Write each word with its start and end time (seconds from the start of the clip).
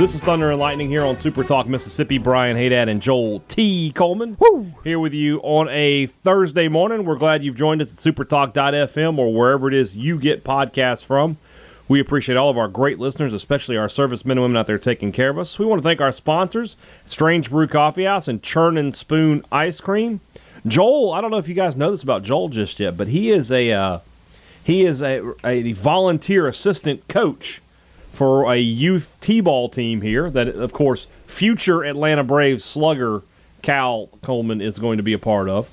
This 0.00 0.14
is 0.14 0.22
Thunder 0.22 0.50
and 0.50 0.58
Lightning 0.58 0.88
here 0.88 1.04
on 1.04 1.18
Super 1.18 1.44
Talk 1.44 1.66
Mississippi. 1.66 2.16
Brian 2.16 2.56
Hadad 2.56 2.88
and 2.88 3.02
Joel 3.02 3.40
T. 3.40 3.92
Coleman. 3.94 4.34
Woo! 4.40 4.72
Here 4.82 4.98
with 4.98 5.12
you 5.12 5.40
on 5.40 5.68
a 5.68 6.06
Thursday 6.06 6.68
morning. 6.68 7.04
We're 7.04 7.16
glad 7.16 7.44
you've 7.44 7.54
joined 7.54 7.82
us 7.82 7.92
at 7.92 8.14
supertalk.fm 8.14 9.18
or 9.18 9.34
wherever 9.34 9.68
it 9.68 9.74
is 9.74 9.96
you 9.96 10.18
get 10.18 10.42
podcasts 10.42 11.04
from. 11.04 11.36
We 11.86 12.00
appreciate 12.00 12.36
all 12.36 12.48
of 12.48 12.56
our 12.56 12.66
great 12.66 12.98
listeners, 12.98 13.34
especially 13.34 13.76
our 13.76 13.90
servicemen 13.90 14.38
and 14.38 14.42
women 14.42 14.56
out 14.56 14.66
there 14.66 14.78
taking 14.78 15.12
care 15.12 15.28
of 15.28 15.38
us. 15.38 15.58
We 15.58 15.66
want 15.66 15.82
to 15.82 15.86
thank 15.86 16.00
our 16.00 16.12
sponsors, 16.12 16.76
Strange 17.06 17.50
Brew 17.50 17.68
Coffee 17.68 18.04
House 18.04 18.26
and 18.26 18.42
Churn 18.42 18.78
and 18.78 18.94
Spoon 18.94 19.44
Ice 19.52 19.82
Cream. 19.82 20.20
Joel, 20.66 21.12
I 21.12 21.20
don't 21.20 21.30
know 21.30 21.36
if 21.36 21.46
you 21.46 21.54
guys 21.54 21.76
know 21.76 21.90
this 21.90 22.02
about 22.02 22.22
Joel 22.22 22.48
just 22.48 22.80
yet, 22.80 22.96
but 22.96 23.08
he 23.08 23.30
is 23.30 23.52
a 23.52 23.70
uh, 23.70 23.98
he 24.64 24.86
is 24.86 25.02
a, 25.02 25.34
a 25.44 25.72
volunteer 25.72 26.48
assistant 26.48 27.06
coach 27.06 27.60
for 28.12 28.50
a 28.52 28.56
youth 28.56 29.16
t-ball 29.20 29.68
team 29.68 30.00
here 30.02 30.28
that 30.30 30.48
of 30.48 30.72
course 30.72 31.06
future 31.26 31.82
atlanta 31.82 32.22
braves 32.24 32.64
slugger 32.64 33.22
cal 33.62 34.08
coleman 34.22 34.60
is 34.60 34.78
going 34.78 34.96
to 34.96 35.02
be 35.02 35.12
a 35.12 35.18
part 35.18 35.48
of 35.48 35.68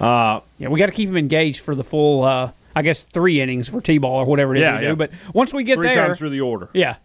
uh, 0.00 0.40
Yeah, 0.58 0.68
we 0.68 0.78
got 0.78 0.86
to 0.86 0.92
keep 0.92 1.08
him 1.10 1.16
engaged 1.18 1.60
for 1.60 1.74
the 1.74 1.84
full, 1.84 2.24
uh, 2.24 2.52
I 2.74 2.80
guess, 2.80 3.04
three 3.04 3.38
innings 3.42 3.68
for 3.68 3.82
T-ball 3.82 4.20
or 4.20 4.24
whatever 4.24 4.54
it 4.54 4.58
is 4.58 4.62
Yeah, 4.62 4.78
we 4.78 4.82
yeah. 4.84 4.88
do. 4.90 4.96
But 4.96 5.10
once 5.34 5.52
we 5.52 5.62
get 5.62 5.74
three 5.76 5.88
there, 5.88 6.06
times 6.06 6.16
through 6.18 6.30
the 6.30 6.40
order 6.40 6.70
yeah, 6.72 6.96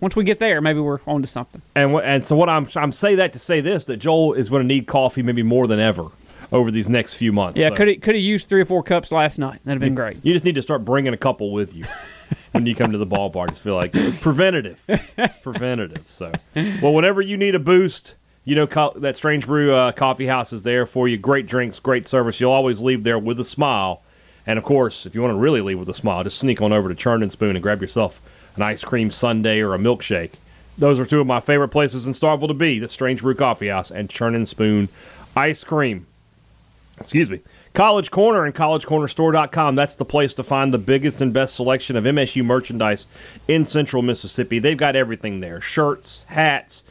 once 0.00 0.14
we 0.16 0.24
get 0.24 0.38
there, 0.38 0.60
maybe 0.60 0.80
we're 0.80 0.98
on 1.06 1.22
to 1.22 1.28
something. 1.28 1.62
and 1.74 1.94
and 1.96 2.22
so 2.24 2.36
what 2.36 2.48
i'm 2.50 2.68
i'm 2.76 2.92
say 2.92 3.14
that 3.14 3.32
to 3.32 3.38
say 3.38 3.60
this 3.62 3.84
that 3.84 3.96
joel 3.98 4.34
is 4.34 4.50
going 4.50 4.60
to 4.60 4.66
need 4.66 4.86
coffee 4.86 5.22
maybe 5.22 5.42
more 5.42 5.66
than 5.66 5.78
ever 5.80 6.08
over 6.50 6.70
these 6.70 6.88
next 6.90 7.14
few 7.14 7.32
months 7.32 7.58
Yeah, 7.58 7.68
So 7.70 7.76
could 7.76 8.02
could 8.02 8.14
have 8.16 8.22
used 8.22 8.48
three 8.50 8.60
or 8.60 8.66
four 8.66 8.82
cups 8.82 9.10
last 9.10 9.38
night. 9.38 9.60
That'd 9.64 9.80
have 9.80 9.86
been 9.86 9.94
great. 9.94 10.18
you 10.22 10.34
just 10.34 10.44
need 10.44 10.56
to 10.56 10.62
start 10.62 10.84
bringing 10.84 11.14
a 11.14 11.16
couple 11.16 11.52
with 11.52 11.74
you 11.74 11.86
when 12.52 12.66
you 12.66 12.74
come 12.74 12.92
to 12.92 12.98
the 12.98 13.06
ballpark 13.06 13.50
just 13.50 13.62
feel 13.62 13.74
like 13.74 13.94
it's 13.94 14.18
preventative. 14.18 14.78
It's 14.88 15.38
preventative. 15.38 16.10
So 16.10 16.32
well 16.54 16.94
whenever 16.94 17.20
you 17.20 17.36
need 17.36 17.54
a 17.54 17.58
boost 17.58 18.14
you 18.44 18.54
know 18.54 18.66
co- 18.66 18.94
that 18.96 19.16
strange 19.16 19.46
brew 19.46 19.72
uh, 19.72 19.92
coffee 19.92 20.26
house 20.26 20.52
is 20.52 20.62
there 20.62 20.86
for 20.86 21.08
you. 21.08 21.16
Great 21.16 21.46
drinks 21.46 21.78
great 21.78 22.06
service. 22.06 22.40
You'll 22.40 22.52
always 22.52 22.80
leave 22.80 23.04
there 23.04 23.18
with 23.18 23.38
a 23.40 23.44
smile. 23.44 24.02
And 24.46 24.58
of 24.58 24.64
course 24.64 25.06
if 25.06 25.14
you 25.14 25.22
want 25.22 25.32
to 25.32 25.38
really 25.38 25.60
leave 25.60 25.78
with 25.78 25.88
a 25.88 25.94
smile 25.94 26.24
just 26.24 26.38
sneak 26.38 26.60
on 26.60 26.72
over 26.72 26.88
to 26.88 26.94
churn 26.94 27.22
and 27.22 27.32
spoon 27.32 27.56
and 27.56 27.62
grab 27.62 27.80
yourself 27.80 28.20
an 28.56 28.62
ice 28.62 28.84
cream 28.84 29.10
sundae 29.10 29.60
or 29.60 29.74
a 29.74 29.78
milkshake. 29.78 30.32
Those 30.78 30.98
are 30.98 31.06
two 31.06 31.20
of 31.20 31.26
my 31.26 31.40
favorite 31.40 31.68
places 31.68 32.06
in 32.06 32.12
Starkville 32.12 32.48
to 32.48 32.54
be 32.54 32.78
the 32.78 32.88
strange 32.88 33.22
brew 33.22 33.34
coffee 33.34 33.68
house 33.68 33.90
and 33.90 34.08
churn 34.08 34.34
and 34.34 34.48
spoon 34.48 34.88
ice 35.36 35.64
cream. 35.64 36.06
Excuse 36.98 37.30
me 37.30 37.40
college 37.74 38.10
corner 38.10 38.44
and 38.44 38.54
collegecornerstore.com 38.54 39.74
that's 39.74 39.94
the 39.94 40.04
place 40.04 40.34
to 40.34 40.42
find 40.42 40.74
the 40.74 40.78
biggest 40.78 41.20
and 41.20 41.32
best 41.32 41.54
selection 41.54 41.96
of 41.96 42.04
msu 42.04 42.44
merchandise 42.44 43.06
in 43.48 43.64
central 43.64 44.02
mississippi. 44.02 44.58
They've 44.58 44.76
got 44.76 44.96
everything 44.96 45.40
there. 45.40 45.60
Shirts 45.60 46.24
hats 46.28 46.84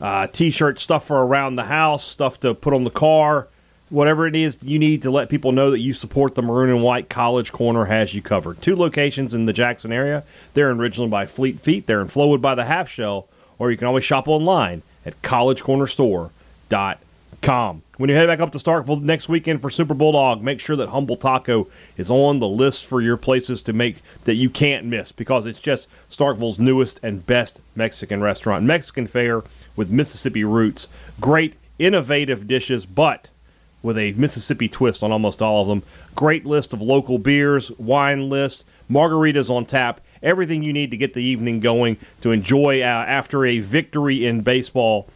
uh, 0.00 0.26
t-shirts 0.26 0.82
stuff 0.82 1.06
for 1.06 1.24
around 1.24 1.56
the 1.56 1.64
house 1.64 2.04
stuff 2.04 2.40
to 2.40 2.54
put 2.54 2.72
on 2.72 2.84
the 2.84 2.90
car. 2.90 3.48
Whatever 3.88 4.26
it 4.26 4.34
is 4.34 4.58
you 4.62 4.78
need 4.78 5.02
to 5.02 5.10
let 5.10 5.28
people 5.28 5.52
know 5.52 5.70
that 5.70 5.80
you 5.80 5.92
support 5.92 6.34
the 6.34 6.42
maroon 6.42 6.70
and 6.70 6.82
white 6.82 7.08
college 7.08 7.52
corner 7.52 7.86
has 7.86 8.14
you 8.14 8.22
covered. 8.22 8.62
Two 8.62 8.76
locations 8.76 9.34
in 9.34 9.46
the 9.46 9.52
jackson 9.52 9.92
area. 9.92 10.24
They're 10.54 10.70
in 10.70 10.78
ridgeland 10.78 11.10
by 11.10 11.26
fleet 11.26 11.60
feet. 11.60 11.86
They're 11.86 12.00
in 12.00 12.08
flowood 12.08 12.40
by 12.40 12.54
the 12.54 12.64
half 12.64 12.88
shell. 12.88 13.28
Or 13.58 13.70
you 13.70 13.76
can 13.76 13.86
always 13.86 14.04
shop 14.04 14.26
online 14.28 14.82
at 15.04 15.20
collegecornerstore.com 15.22 16.98
Com. 17.42 17.82
When 18.02 18.10
you 18.10 18.16
head 18.16 18.26
back 18.26 18.40
up 18.40 18.50
to 18.50 18.58
Starkville 18.58 19.00
next 19.00 19.28
weekend 19.28 19.62
for 19.62 19.70
Super 19.70 19.94
Bulldog, 19.94 20.42
make 20.42 20.58
sure 20.58 20.74
that 20.74 20.88
Humble 20.88 21.16
Taco 21.16 21.68
is 21.96 22.10
on 22.10 22.40
the 22.40 22.48
list 22.48 22.84
for 22.84 23.00
your 23.00 23.16
places 23.16 23.62
to 23.62 23.72
make 23.72 23.98
that 24.24 24.34
you 24.34 24.50
can't 24.50 24.84
miss 24.84 25.12
because 25.12 25.46
it's 25.46 25.60
just 25.60 25.86
Starkville's 26.10 26.58
newest 26.58 26.98
and 27.04 27.24
best 27.24 27.60
Mexican 27.76 28.20
restaurant. 28.20 28.64
Mexican 28.64 29.06
fare 29.06 29.44
with 29.76 29.88
Mississippi 29.88 30.42
roots. 30.42 30.88
Great, 31.20 31.54
innovative 31.78 32.48
dishes, 32.48 32.86
but 32.86 33.30
with 33.84 33.96
a 33.96 34.14
Mississippi 34.14 34.68
twist 34.68 35.04
on 35.04 35.12
almost 35.12 35.40
all 35.40 35.62
of 35.62 35.68
them. 35.68 35.84
Great 36.16 36.44
list 36.44 36.72
of 36.72 36.82
local 36.82 37.20
beers, 37.20 37.70
wine 37.78 38.28
list, 38.28 38.64
margaritas 38.90 39.48
on 39.48 39.64
tap, 39.64 40.00
everything 40.24 40.64
you 40.64 40.72
need 40.72 40.90
to 40.90 40.96
get 40.96 41.14
the 41.14 41.22
evening 41.22 41.60
going 41.60 41.96
to 42.20 42.32
enjoy 42.32 42.80
uh, 42.80 42.84
after 42.84 43.46
a 43.46 43.60
victory 43.60 44.26
in 44.26 44.40
baseball. 44.40 45.08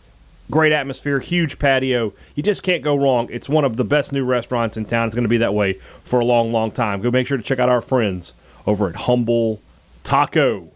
Great 0.50 0.72
atmosphere, 0.72 1.18
huge 1.18 1.58
patio. 1.58 2.12
You 2.36 2.42
just 2.42 2.62
can't 2.62 2.82
go 2.82 2.94
wrong. 2.94 3.28
It's 3.32 3.48
one 3.48 3.64
of 3.64 3.76
the 3.76 3.84
best 3.84 4.12
new 4.12 4.24
restaurants 4.24 4.76
in 4.76 4.84
town. 4.84 5.08
It's 5.08 5.14
going 5.14 5.24
to 5.24 5.28
be 5.28 5.38
that 5.38 5.54
way 5.54 5.74
for 6.04 6.20
a 6.20 6.24
long, 6.24 6.52
long 6.52 6.70
time. 6.70 7.00
Go 7.00 7.10
make 7.10 7.26
sure 7.26 7.36
to 7.36 7.42
check 7.42 7.58
out 7.58 7.68
our 7.68 7.80
friends 7.80 8.32
over 8.66 8.88
at 8.88 8.94
Humble 8.94 9.60
Taco. 10.04 10.68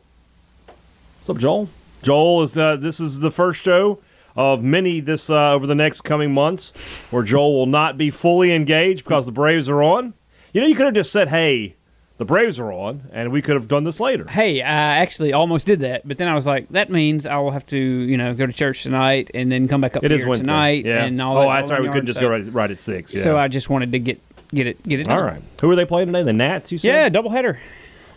What's 1.19 1.31
up, 1.31 1.39
Joel? 1.39 1.69
Joel 2.03 2.43
is 2.43 2.59
uh, 2.59 2.77
this 2.77 2.99
is 2.99 3.21
the 3.21 3.31
first 3.31 3.61
show 3.61 4.01
of 4.37 4.63
many 4.63 5.01
this 5.01 5.31
uh, 5.31 5.53
over 5.53 5.67
the 5.67 5.75
next 5.75 6.01
coming 6.01 6.33
months 6.33 6.73
where 7.11 7.23
Joel 7.23 7.55
will 7.55 7.67
not 7.67 7.99
be 7.99 8.11
fully 8.11 8.53
engaged 8.53 9.05
because 9.05 9.27
the 9.27 9.33
Braves 9.33 9.69
are 9.69 9.83
on. 9.83 10.15
You 10.53 10.63
know, 10.63 10.67
you 10.67 10.75
could 10.75 10.87
have 10.87 10.95
just 10.95 11.13
said, 11.13 11.29
"Hey, 11.29 11.77
the 12.21 12.27
Braves 12.27 12.59
are 12.59 12.71
on," 12.71 13.05
and 13.15 13.33
we 13.33 13.41
could 13.41 13.55
have 13.55 13.67
done 13.67 13.85
this 13.85 13.99
later. 13.99 14.29
Hey, 14.29 14.61
I 14.61 14.99
actually 14.99 15.33
almost 15.33 15.67
did 15.67 15.81
that, 15.81 16.07
but 16.07 16.19
then 16.19 16.29
I 16.29 16.35
was 16.35 16.45
like, 16.47 16.69
that 16.69 16.91
means 16.91 17.27
I 17.27 17.39
will 17.39 17.51
have 17.51 17.67
to, 17.69 17.79
you 17.79 18.19
know, 18.19 18.35
go 18.35 18.45
to 18.45 18.53
church 18.53 18.83
tonight 18.83 19.31
and 19.33 19.51
then 19.51 19.69
come 19.69 19.81
back 19.81 19.97
up 19.97 20.05
It 20.05 20.11
here 20.11 20.29
Wednesday. 20.29 20.43
tonight 20.43 20.85
yeah. 20.85 21.05
and 21.05 21.21
all 21.23 21.39
oh, 21.39 21.49
that. 21.49 21.61
that's 21.61 21.71
whole 21.71 21.79
right. 21.79 21.83
We 21.83 21.89
couldn't 21.89 22.05
just 22.05 22.19
so, 22.19 22.27
go 22.27 22.29
right, 22.29 22.53
right 22.53 22.71
at 22.71 22.79
six. 22.79 23.15
Yeah. 23.15 23.23
So 23.23 23.39
I 23.39 23.49
just 23.49 23.71
wanted 23.71 23.93
to 23.93 23.99
get 23.99 24.21
get 24.53 24.67
it 24.67 24.87
get 24.87 25.01
it 25.01 25.07
done. 25.07 25.17
All 25.19 25.25
right. 25.25 25.41
Who 25.63 25.71
are 25.71 25.77
they 25.77 25.87
playing 25.87 26.09
today? 26.09 26.23
The 26.25 26.35
Nats. 26.35 26.71
You 26.71 26.77
said. 26.77 27.15
Yeah, 27.15 27.21
doubleheader. 27.23 27.57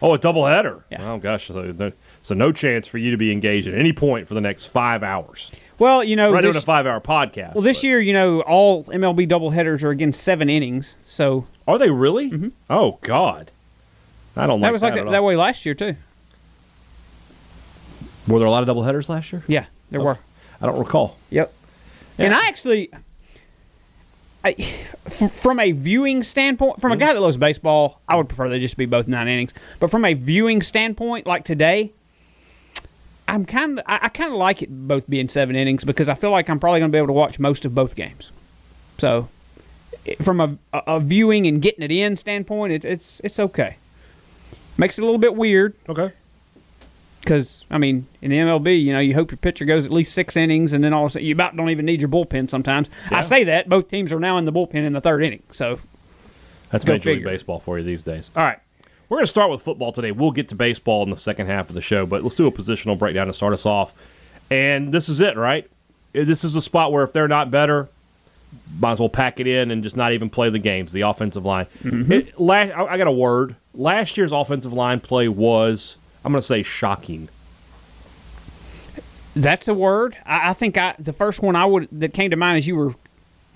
Oh, 0.01 0.13
a 0.13 0.19
doubleheader. 0.19 0.83
Yeah. 0.91 1.13
Oh 1.13 1.17
gosh. 1.17 1.47
So, 1.47 1.61
no- 1.71 1.91
so 2.21 2.35
no 2.35 2.51
chance 2.51 2.87
for 2.87 2.97
you 2.97 3.11
to 3.11 3.17
be 3.17 3.31
engaged 3.31 3.69
at 3.69 3.73
any 3.73 3.93
point 3.93 4.27
for 4.27 4.33
the 4.33 4.41
next 4.41 4.65
five 4.65 5.01
hours. 5.01 5.49
Well, 5.79 6.03
you 6.03 6.15
know, 6.15 6.31
not 6.31 6.41
doing 6.41 6.55
a 6.55 6.61
five-hour 6.61 7.01
podcast. 7.01 7.55
well, 7.55 7.63
this 7.63 7.79
but- 7.79 7.83
year, 7.83 7.99
you 7.99 8.13
know, 8.13 8.41
all 8.41 8.83
MLB 8.85 9.27
doubleheaders 9.29 9.83
are 9.83 9.89
against 9.89 10.23
seven 10.23 10.49
innings. 10.49 10.95
So 11.05 11.47
are 11.67 11.77
they 11.77 11.89
really? 11.89 12.31
Mm-hmm. 12.31 12.49
Oh 12.69 12.99
God. 13.01 13.51
I 14.35 14.47
don't 14.47 14.59
like 14.59 14.59
Mm-hmm. 14.59 14.63
that 14.65 14.71
was 14.73 14.81
like 14.81 14.91
at 14.93 14.95
that, 14.95 15.05
all. 15.05 15.11
that 15.11 15.23
way 15.23 15.35
last 15.35 15.65
year 15.65 15.75
too. 15.75 15.95
Were 18.27 18.39
there 18.39 18.47
a 18.47 18.51
lot 18.51 18.67
of 18.67 18.75
doubleheaders 18.75 19.09
last 19.09 19.31
year? 19.31 19.43
Yeah, 19.47 19.65
there 19.91 20.01
were. 20.01 20.17
I 20.61 20.65
don't 20.65 20.79
recall. 20.79 21.17
Yep. 21.29 21.53
And 22.17 22.33
I 22.33 22.47
actually, 22.47 22.89
I, 24.45 24.53
from 24.53 25.59
a 25.59 25.71
viewing 25.73 26.23
standpoint, 26.23 26.79
from 26.79 26.91
a 26.93 26.97
guy 26.97 27.11
that 27.13 27.19
loves 27.19 27.37
baseball, 27.37 27.99
I 28.07 28.15
would 28.15 28.29
prefer 28.29 28.47
they 28.49 28.59
just 28.59 28.77
be 28.77 28.85
both 28.85 29.07
nine 29.07 29.27
innings. 29.27 29.53
But 29.79 29.91
from 29.91 30.05
a 30.05 30.13
viewing 30.13 30.61
standpoint, 30.61 31.27
like 31.27 31.43
today, 31.43 31.91
I'm 33.27 33.45
kind 33.45 33.79
of, 33.79 33.85
I, 33.87 34.09
kind 34.09 34.31
of 34.31 34.37
like 34.37 34.61
it 34.61 34.69
both 34.87 35.09
being 35.09 35.27
seven 35.27 35.55
innings 35.55 35.83
because 35.83 36.07
I 36.07 36.13
feel 36.13 36.29
like 36.31 36.49
I'm 36.49 36.59
probably 36.59 36.79
going 36.79 36.91
to 36.91 36.95
be 36.95 36.97
able 36.99 37.07
to 37.07 37.13
watch 37.13 37.39
most 37.39 37.65
of 37.65 37.73
both 37.75 37.95
games. 37.95 38.31
So, 38.99 39.27
from 40.21 40.39
a, 40.39 40.57
a, 40.71 40.81
a 40.95 40.99
viewing 40.99 41.45
and 41.47 41.61
getting 41.61 41.83
it 41.83 41.91
in 41.91 42.15
standpoint, 42.15 42.73
it's 42.73 42.85
it's 42.85 43.19
it's 43.23 43.39
okay. 43.39 43.75
Makes 44.77 44.97
it 44.97 45.01
a 45.01 45.05
little 45.05 45.19
bit 45.19 45.35
weird 45.35 45.75
Okay. 45.87 46.11
because 47.21 47.63
I 47.69 47.77
mean, 47.77 48.07
in 48.21 48.31
the 48.31 48.37
MLB, 48.37 48.81
you 48.83 48.91
know, 48.93 48.99
you 48.99 49.13
hope 49.13 49.31
your 49.31 49.37
pitcher 49.37 49.65
goes 49.65 49.85
at 49.85 49.91
least 49.91 50.13
six 50.13 50.35
innings, 50.35 50.73
and 50.73 50.83
then 50.83 50.93
all 50.93 51.05
of 51.05 51.09
a 51.09 51.13
sudden 51.13 51.27
you 51.27 51.33
about 51.33 51.55
don't 51.55 51.69
even 51.69 51.85
need 51.85 52.01
your 52.01 52.09
bullpen. 52.09 52.49
Sometimes 52.49 52.89
I 53.11 53.21
say 53.21 53.43
that 53.45 53.69
both 53.69 53.89
teams 53.89 54.11
are 54.11 54.19
now 54.19 54.37
in 54.37 54.45
the 54.45 54.51
bullpen 54.51 54.75
in 54.85 54.93
the 54.93 55.01
third 55.01 55.23
inning. 55.23 55.43
So 55.51 55.79
That's 56.71 56.83
Go 56.83 56.93
Major 56.93 57.11
League. 57.11 57.23
Baseball 57.23 57.59
for 57.59 57.77
you 57.77 57.83
these 57.83 58.03
days. 58.03 58.31
All 58.35 58.43
right. 58.43 58.59
We're 59.09 59.17
going 59.17 59.25
to 59.25 59.29
start 59.31 59.51
with 59.51 59.61
football 59.61 59.91
today. 59.91 60.11
We'll 60.11 60.31
get 60.31 60.49
to 60.49 60.55
baseball 60.55 61.03
in 61.03 61.11
the 61.11 61.17
second 61.17 61.45
half 61.45 61.69
of 61.69 61.75
the 61.75 61.81
show, 61.81 62.05
but 62.07 62.23
let's 62.23 62.33
do 62.35 62.47
a 62.47 62.51
positional 62.51 62.97
breakdown 62.97 63.27
to 63.27 63.33
start 63.33 63.53
us 63.53 63.65
off. 63.65 63.93
And 64.49 64.91
this 64.91 65.07
is 65.07 65.21
it, 65.21 65.37
right? 65.37 65.69
This 66.13 66.43
is 66.43 66.53
the 66.53 66.61
spot 66.61 66.91
where 66.91 67.03
if 67.03 67.13
they're 67.13 67.27
not 67.27 67.51
better, 67.51 67.89
might 68.79 68.91
as 68.91 68.99
well 68.99 69.09
pack 69.09 69.39
it 69.39 69.47
in 69.47 69.71
and 69.71 69.83
just 69.83 69.95
not 69.95 70.11
even 70.13 70.29
play 70.29 70.49
the 70.49 70.59
games. 70.59 70.91
The 70.93 71.01
offensive 71.01 71.45
line. 71.45 71.65
Mm-hmm. 71.83 72.11
It, 72.11 72.39
la- 72.39 72.53
I 72.55 72.93
I 72.93 72.97
got 72.97 73.07
a 73.07 73.11
word. 73.11 73.55
Last 73.73 74.17
year's 74.17 74.31
offensive 74.31 74.73
line 74.73 74.99
play 74.99 75.27
was, 75.27 75.97
I'm 76.23 76.31
going 76.31 76.41
to 76.41 76.45
say, 76.47 76.61
shocking. 76.63 77.29
that's 79.35 79.67
a 79.67 79.73
word. 79.73 80.15
I, 80.25 80.49
I 80.49 80.53
think 80.53 80.77
I 80.77 80.95
the 80.99 81.13
first 81.13 81.41
one 81.41 81.55
I 81.55 81.65
would 81.65 81.87
that 81.91 82.13
came 82.13 82.29
to 82.31 82.37
mind 82.37 82.57
as 82.57 82.67
you 82.67 82.75
were 82.75 82.93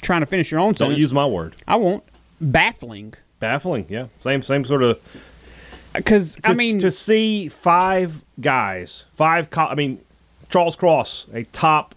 trying 0.01 0.21
to 0.21 0.25
finish 0.25 0.51
your 0.51 0.59
own 0.59 0.69
Don't 0.73 0.77
sentence. 0.77 0.99
use 0.99 1.13
my 1.13 1.25
word. 1.25 1.55
I 1.67 1.75
won't. 1.75 2.03
Baffling. 2.41 3.13
Baffling. 3.39 3.85
Yeah. 3.89 4.07
Same 4.21 4.41
same 4.43 4.65
sort 4.65 4.83
of. 4.83 4.97
Uh, 4.97 5.99
because, 5.99 6.37
I 6.43 6.53
mean, 6.53 6.79
to 6.79 6.91
see 6.91 7.47
five 7.47 8.21
guys, 8.39 9.05
five. 9.15 9.49
Co- 9.49 9.65
I 9.67 9.75
mean, 9.75 9.99
Charles 10.49 10.75
Cross, 10.75 11.27
a 11.33 11.43
top 11.45 11.95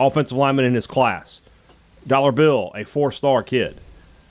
offensive 0.00 0.36
lineman 0.36 0.64
in 0.64 0.74
his 0.74 0.86
class. 0.86 1.40
Dollar 2.06 2.32
Bill, 2.32 2.72
a 2.74 2.84
four-star 2.84 3.42
kid. 3.42 3.78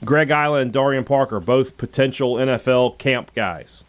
Greg 0.04 0.28
Eiland 0.28 0.62
and 0.62 0.72
Darian 0.72 1.04
Parker, 1.04 1.40
both 1.40 1.78
potential 1.78 2.34
NFL 2.34 2.98
camp 2.98 3.34
guys. 3.34 3.82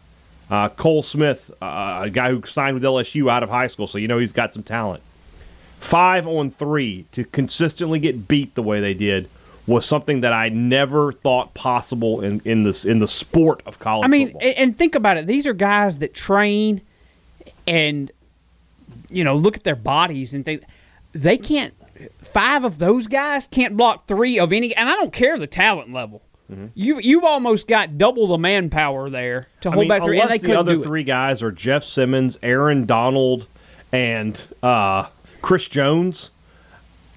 Uh, 0.50 0.68
Cole 0.68 1.02
Smith, 1.02 1.50
uh, 1.60 2.02
a 2.04 2.10
guy 2.10 2.30
who 2.30 2.42
signed 2.46 2.74
with 2.74 2.82
LSU 2.82 3.30
out 3.30 3.42
of 3.42 3.50
high 3.50 3.66
school, 3.66 3.86
so 3.86 3.98
you 3.98 4.08
know 4.08 4.18
he's 4.18 4.32
got 4.32 4.52
some 4.52 4.62
talent. 4.62 5.02
Five 5.80 6.26
on 6.26 6.50
three 6.50 7.04
to 7.12 7.24
consistently 7.24 7.98
get 7.98 8.28
beat 8.28 8.54
the 8.54 8.62
way 8.62 8.80
they 8.80 8.94
did 8.94 9.28
was 9.66 9.84
something 9.84 10.20
that 10.20 10.32
I 10.32 10.48
never 10.48 11.12
thought 11.12 11.52
possible 11.54 12.20
in, 12.20 12.40
in 12.44 12.62
this 12.62 12.84
in 12.84 13.00
the 13.00 13.08
sport 13.08 13.62
of 13.66 13.78
college 13.78 14.04
I 14.04 14.08
mean, 14.08 14.28
football. 14.28 14.48
and, 14.48 14.58
and 14.58 14.78
think 14.78 14.94
about 14.94 15.16
it. 15.16 15.26
These 15.26 15.46
are 15.46 15.52
guys 15.52 15.98
that 15.98 16.14
train 16.14 16.80
and, 17.66 18.10
you 19.10 19.24
know, 19.24 19.34
look 19.34 19.56
at 19.56 19.64
their 19.64 19.76
bodies 19.76 20.32
and 20.32 20.44
things. 20.44 20.62
They 21.12 21.36
can't, 21.36 21.74
five 22.20 22.64
of 22.64 22.78
those 22.78 23.06
guys 23.06 23.46
can't 23.46 23.76
block 23.76 24.06
three 24.06 24.38
of 24.38 24.52
any, 24.52 24.74
and 24.74 24.88
I 24.88 24.92
don't 24.94 25.12
care 25.12 25.38
the 25.38 25.46
talent 25.46 25.92
level. 25.92 26.22
You, 26.74 27.00
you've 27.00 27.24
almost 27.24 27.66
got 27.66 27.98
double 27.98 28.28
the 28.28 28.38
manpower 28.38 29.10
there 29.10 29.48
to 29.62 29.68
Mm-hmm. 29.68 29.68
I 29.68 29.74
hold 29.74 29.82
mean, 29.82 29.88
back 29.88 30.02
three, 30.04 30.20
and 30.20 30.24
unless 30.30 30.40
they 30.42 30.46
the 30.46 30.58
other 30.58 30.80
three 30.80 31.02
guys 31.02 31.42
are 31.42 31.50
Jeff 31.50 31.82
Simmons, 31.82 32.38
Aaron 32.40 32.86
Donald, 32.86 33.46
and 33.92 34.40
uh, 34.62 35.06
Chris 35.42 35.66
Jones. 35.68 36.30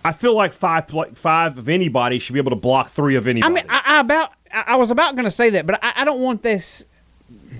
I 0.03 0.13
feel 0.13 0.33
like 0.33 0.53
five 0.53 0.89
five 1.13 1.57
of 1.57 1.69
anybody 1.69 2.17
should 2.19 2.33
be 2.33 2.39
able 2.39 2.51
to 2.51 2.55
block 2.55 2.89
three 2.89 3.15
of 3.15 3.27
anybody. 3.27 3.51
I 3.51 3.53
mean, 3.53 3.65
I, 3.69 3.81
I 3.85 3.99
about 3.99 4.31
I 4.51 4.63
I 4.67 4.75
was 4.77 4.89
about 4.89 5.13
going 5.15 5.25
to 5.25 5.31
say 5.31 5.51
that, 5.51 5.67
but 5.67 5.83
I, 5.83 5.93
I 5.97 6.05
don't 6.05 6.21
want 6.21 6.41
this. 6.41 6.83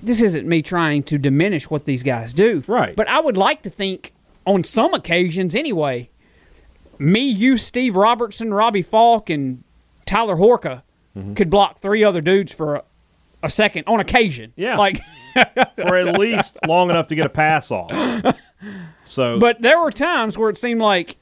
This 0.02 0.22
isn't 0.22 0.48
me 0.48 0.64
trying 0.64 1.04
to 1.04 1.18
diminish 1.18 1.70
what 1.70 1.86
these 1.86 2.02
guys 2.02 2.34
do, 2.34 2.64
Right. 2.66 2.96
But 2.96 3.08
I 3.10 3.20
would 3.20 3.38
like 3.38 3.62
to 3.64 3.70
think, 3.70 4.14
on 4.46 4.64
some 4.64 4.94
occasions, 4.96 5.54
anyway, 5.54 6.10
me, 7.00 7.22
you, 7.22 7.58
Steve 7.58 7.96
Robertson, 7.96 8.54
Robbie 8.54 8.82
Falk, 8.82 9.30
and 9.30 9.64
Tyler 10.06 10.36
Horka 10.36 10.82
Mm-hmm. 11.18 11.34
could 11.34 11.50
block 11.50 11.80
three 11.80 12.04
other 12.04 12.22
dudes 12.22 12.52
for 12.54 12.76
a, 12.76 12.84
a 13.42 13.50
second 13.50 13.86
on 13.88 14.00
occasion. 14.00 14.54
Yeah. 14.56 14.78
like, 14.78 15.02
for 15.76 15.96
at 15.98 16.20
least 16.20 16.60
long 16.68 16.92
enough 16.92 17.08
to 17.08 17.16
get 17.16 17.26
a 17.26 17.30
pass 17.30 17.72
off. 17.72 17.92
So, 19.06 19.40
but 19.40 19.60
there 19.60 19.80
were 19.82 19.92
times 19.92 20.38
where 20.38 20.52
it 20.52 20.60
seemed 20.60 20.80
like 20.82 21.16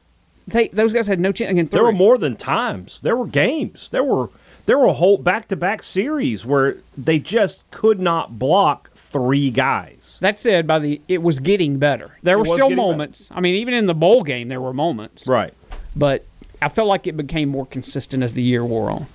they 0.45 0.68
those 0.68 0.94
guys 0.94 1.07
had 1.07 1.21
no 1.21 1.31
chance 1.31 1.51
three. 1.56 1.63
there 1.63 1.83
were 1.83 1.94
more 1.94 2.18
than 2.18 2.35
times. 2.35 3.00
There 3.00 3.15
were 3.15 3.27
games. 3.27 3.89
There 3.89 4.03
were 4.03 4.29
there 4.65 4.77
were 4.77 4.89
whole 4.89 5.18
back 5.18 5.47
to 5.47 5.56
back 5.56 5.83
series 5.83 6.45
where 6.45 6.75
they 6.97 7.18
just 7.19 7.69
could 7.71 8.01
not 8.01 8.38
block 8.38 8.91
three 8.91 9.50
guys. 9.51 10.18
That 10.19 10.38
said, 10.39 10.68
by 10.68 10.79
the 10.79 11.01
it 11.07 11.21
was 11.24 11.39
getting 11.39 11.79
better. 11.79 12.12
There 12.24 12.35
It 12.35 12.39
were 12.39 12.45
still 12.45 12.57
getting 12.57 12.71
better. 12.71 12.88
moments. 12.89 13.31
I 13.33 13.39
mean, 13.39 13.56
even 13.56 13.74
in 13.74 13.85
the 13.85 13.95
bowl 13.95 14.24
game, 14.24 14.50
there 14.50 14.59
were 14.62 14.74
moments. 14.74 15.25
Right. 15.27 15.53
But 15.97 16.23
I 16.61 16.69
felt 16.69 16.88
like 16.88 17.07
it 17.07 17.17
became 17.17 17.49
more 17.49 17.65
consistent 17.65 18.23
as 18.23 18.33
the 18.33 18.41
year 18.41 18.63
wore 18.63 18.89
on. 18.91 19.07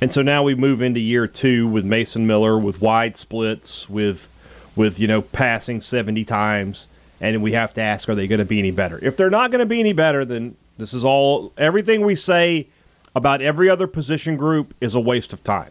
And 0.00 0.12
so 0.12 0.22
now 0.22 0.42
we 0.42 0.54
move 0.54 0.82
into 0.82 1.00
year 1.00 1.26
two 1.26 1.66
with 1.66 1.84
Mason 1.84 2.26
Miller, 2.26 2.58
with 2.58 2.80
wide 2.80 3.16
splits, 3.16 3.88
with 3.88 4.28
with 4.74 4.98
you 4.98 5.06
know 5.06 5.22
passing 5.22 5.80
seventy 5.80 6.24
times, 6.24 6.86
and 7.20 7.42
we 7.42 7.52
have 7.52 7.72
to 7.74 7.80
ask, 7.80 8.08
are 8.08 8.14
they 8.14 8.26
going 8.26 8.38
to 8.38 8.44
be 8.44 8.58
any 8.58 8.70
better? 8.70 8.98
If 9.02 9.16
they're 9.16 9.30
not 9.30 9.50
going 9.50 9.60
to 9.60 9.66
be 9.66 9.80
any 9.80 9.94
better, 9.94 10.24
then 10.24 10.56
this 10.76 10.92
is 10.92 11.04
all 11.04 11.52
everything 11.56 12.04
we 12.04 12.14
say 12.14 12.68
about 13.14 13.40
every 13.40 13.70
other 13.70 13.86
position 13.86 14.36
group 14.36 14.74
is 14.80 14.94
a 14.94 15.00
waste 15.00 15.32
of 15.32 15.42
time. 15.42 15.70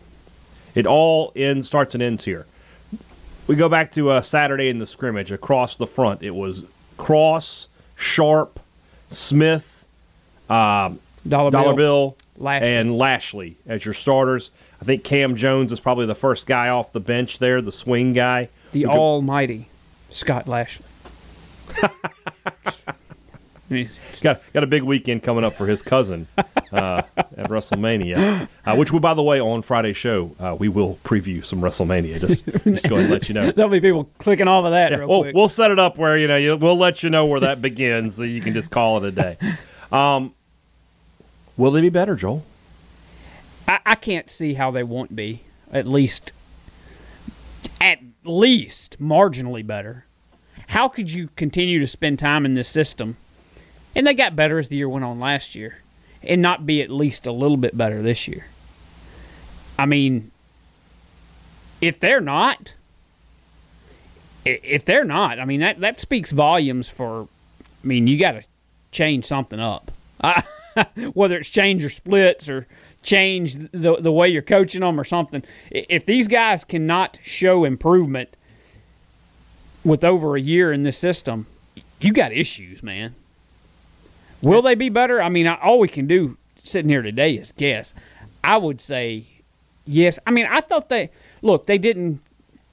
It 0.74 0.88
all 0.88 1.32
ends, 1.36 1.68
starts 1.68 1.94
and 1.94 2.02
ends 2.02 2.26
here. 2.26 2.48
We 3.48 3.56
go 3.56 3.70
back 3.70 3.92
to 3.92 4.10
uh, 4.10 4.22
Saturday 4.24 4.70
in 4.70 4.80
the 4.80 4.88
scrimmage 4.88 5.32
across 5.32 5.76
the 5.76 5.86
front. 5.86 6.24
It 6.24 6.34
was 6.34 6.66
Cross, 6.98 7.68
Sharp, 7.96 8.60
Smith, 9.10 9.84
um, 10.50 11.00
Dollar, 11.28 11.52
Dollar 11.52 11.74
Bill, 11.74 12.18
Lashley. 12.38 12.74
and 12.76 12.98
Lashley 12.98 13.58
as 13.68 13.86
your 13.86 13.94
starters. 13.94 14.52
I 14.82 14.86
think 14.86 15.04
Cam 15.04 15.36
Jones 15.36 15.72
is 15.72 15.80
probably 15.80 16.06
the 16.06 16.16
first 16.16 16.48
guy 16.48 16.70
off 16.70 16.92
the 16.92 17.00
bench 17.00 17.40
there, 17.40 17.62
the 17.62 17.72
swing 17.72 18.14
guy. 18.14 18.50
the 18.72 18.84
could- 18.84 18.90
almighty 18.92 19.68
Scott 20.10 20.48
Lashley. 20.48 20.86
He's 23.68 24.00
got 24.22 24.42
got 24.54 24.64
a 24.64 24.68
big 24.68 24.84
weekend 24.84 25.24
coming 25.24 25.44
up 25.44 25.56
for 25.56 25.66
his 25.66 25.82
cousin 25.82 26.28
uh, 26.38 26.44
at 27.18 27.50
WrestleMania, 27.50 28.48
uh, 28.66 28.76
which 28.76 28.92
will, 28.92 29.00
by 29.00 29.16
the 29.16 29.24
way, 29.24 29.40
on 29.40 29.64
Friday's 29.64 29.98
show 29.98 30.36
uh, 30.40 30.56
we 30.60 30.68
will 30.70 31.00
preview 31.04 31.44
some 31.44 31.62
WrestleMania. 31.62 32.20
Just 32.20 32.46
just 32.46 32.88
go 32.88 32.98
and 32.98 33.10
let 33.10 33.28
you 33.28 33.34
know. 33.34 33.50
there'll 33.56 33.72
be 33.72 33.82
people 33.82 34.10
clicking 34.20 34.48
off 34.48 34.66
of 34.66 34.72
that 34.72 34.92
real 34.92 35.08
We'll, 35.08 35.22
quick. 35.24 35.36
we'll 35.36 35.48
set 35.48 35.72
it 35.72 35.80
up 35.80 35.98
where 35.98 36.16
you 36.18 36.28
know 36.28 36.38
you, 36.38 36.56
we'll 36.58 36.78
let 36.78 37.02
you 37.02 37.10
know 37.10 37.26
where 37.26 37.40
that 37.40 37.62
begins, 37.62 38.16
so 38.18 38.24
you 38.24 38.40
can 38.42 38.54
just 38.54 38.70
call 38.70 38.98
it 39.04 39.08
a 39.08 39.12
day. 39.12 39.38
Um, 39.92 40.34
will 41.56 41.72
they 41.72 41.80
be 41.80 41.90
better, 41.90 42.16
Joel? 42.16 42.44
I, 43.68 43.80
I 43.86 43.96
can't 43.96 44.30
see 44.30 44.56
how 44.56 44.72
they 44.72 44.84
won't 44.84 45.16
be. 45.16 45.44
At 45.72 45.88
least, 45.88 46.34
at 47.80 48.00
least 48.24 49.00
marginally 49.02 49.66
better. 49.66 50.06
How 50.68 50.90
could 50.90 51.12
you 51.12 51.30
continue 51.36 51.80
to 51.80 51.88
spend 51.88 52.20
time 52.20 52.46
in 52.46 52.56
this 52.56 52.68
system? 52.68 53.16
And 53.96 54.06
they 54.06 54.14
got 54.14 54.36
better 54.36 54.60
as 54.60 54.68
the 54.68 54.76
year 54.76 54.90
went 54.90 55.06
on 55.06 55.20
last 55.20 55.56
year, 55.56 55.78
and 56.24 56.42
not 56.42 56.66
be 56.66 56.82
at 56.82 56.90
least 56.90 57.26
a 57.26 57.32
little 57.32 57.58
bit 57.58 57.78
better 57.78 58.02
this 58.02 58.28
year. 58.28 58.48
I 59.80 59.86
mean, 59.86 60.32
if 61.82 62.00
they're 62.00 62.22
not, 62.22 62.74
if 64.44 64.86
they're 64.86 65.06
not, 65.06 65.40
I 65.40 65.46
mean 65.46 65.62
that 65.62 65.80
that 65.80 66.00
speaks 66.00 66.32
volumes 66.32 66.90
for. 66.90 67.28
I 67.84 67.88
mean, 67.88 68.08
you 68.08 68.20
got 68.20 68.32
to 68.32 68.44
change 68.92 69.26
something 69.26 69.60
up. 69.60 69.92
Whether 71.14 71.38
it's 71.38 71.50
change 71.50 71.82
your 71.82 71.90
splits 71.90 72.50
or 72.50 72.68
change 73.02 73.56
the 73.72 73.98
the 74.00 74.12
way 74.12 74.28
you're 74.28 74.42
coaching 74.42 74.82
them 74.82 75.00
or 75.00 75.04
something. 75.04 75.44
If 75.72 76.06
these 76.06 76.28
guys 76.28 76.64
cannot 76.64 77.20
show 77.24 77.64
improvement 77.64 78.36
with 79.84 80.04
over 80.04 80.36
a 80.36 80.42
year 80.42 80.74
in 80.74 80.84
this 80.84 80.98
system, 80.98 81.46
you 82.02 82.12
got 82.12 82.34
issues, 82.34 82.82
man. 82.82 83.14
Will 84.42 84.62
they 84.62 84.76
be 84.76 84.90
better? 84.90 85.22
I 85.22 85.30
mean, 85.30 85.48
all 85.48 85.80
we 85.80 85.88
can 85.88 86.08
do 86.08 86.38
sitting 86.64 86.90
here 86.90 87.02
today 87.02 87.36
is 87.36 87.52
guess. 87.52 87.94
I 88.44 88.58
would 88.58 88.82
say 88.82 89.26
yes. 89.86 90.20
I 90.28 90.32
mean, 90.32 90.46
I 90.50 90.62
thought 90.62 90.90
they 90.90 91.10
look. 91.42 91.66
They 91.66 91.78
didn't 91.78 92.22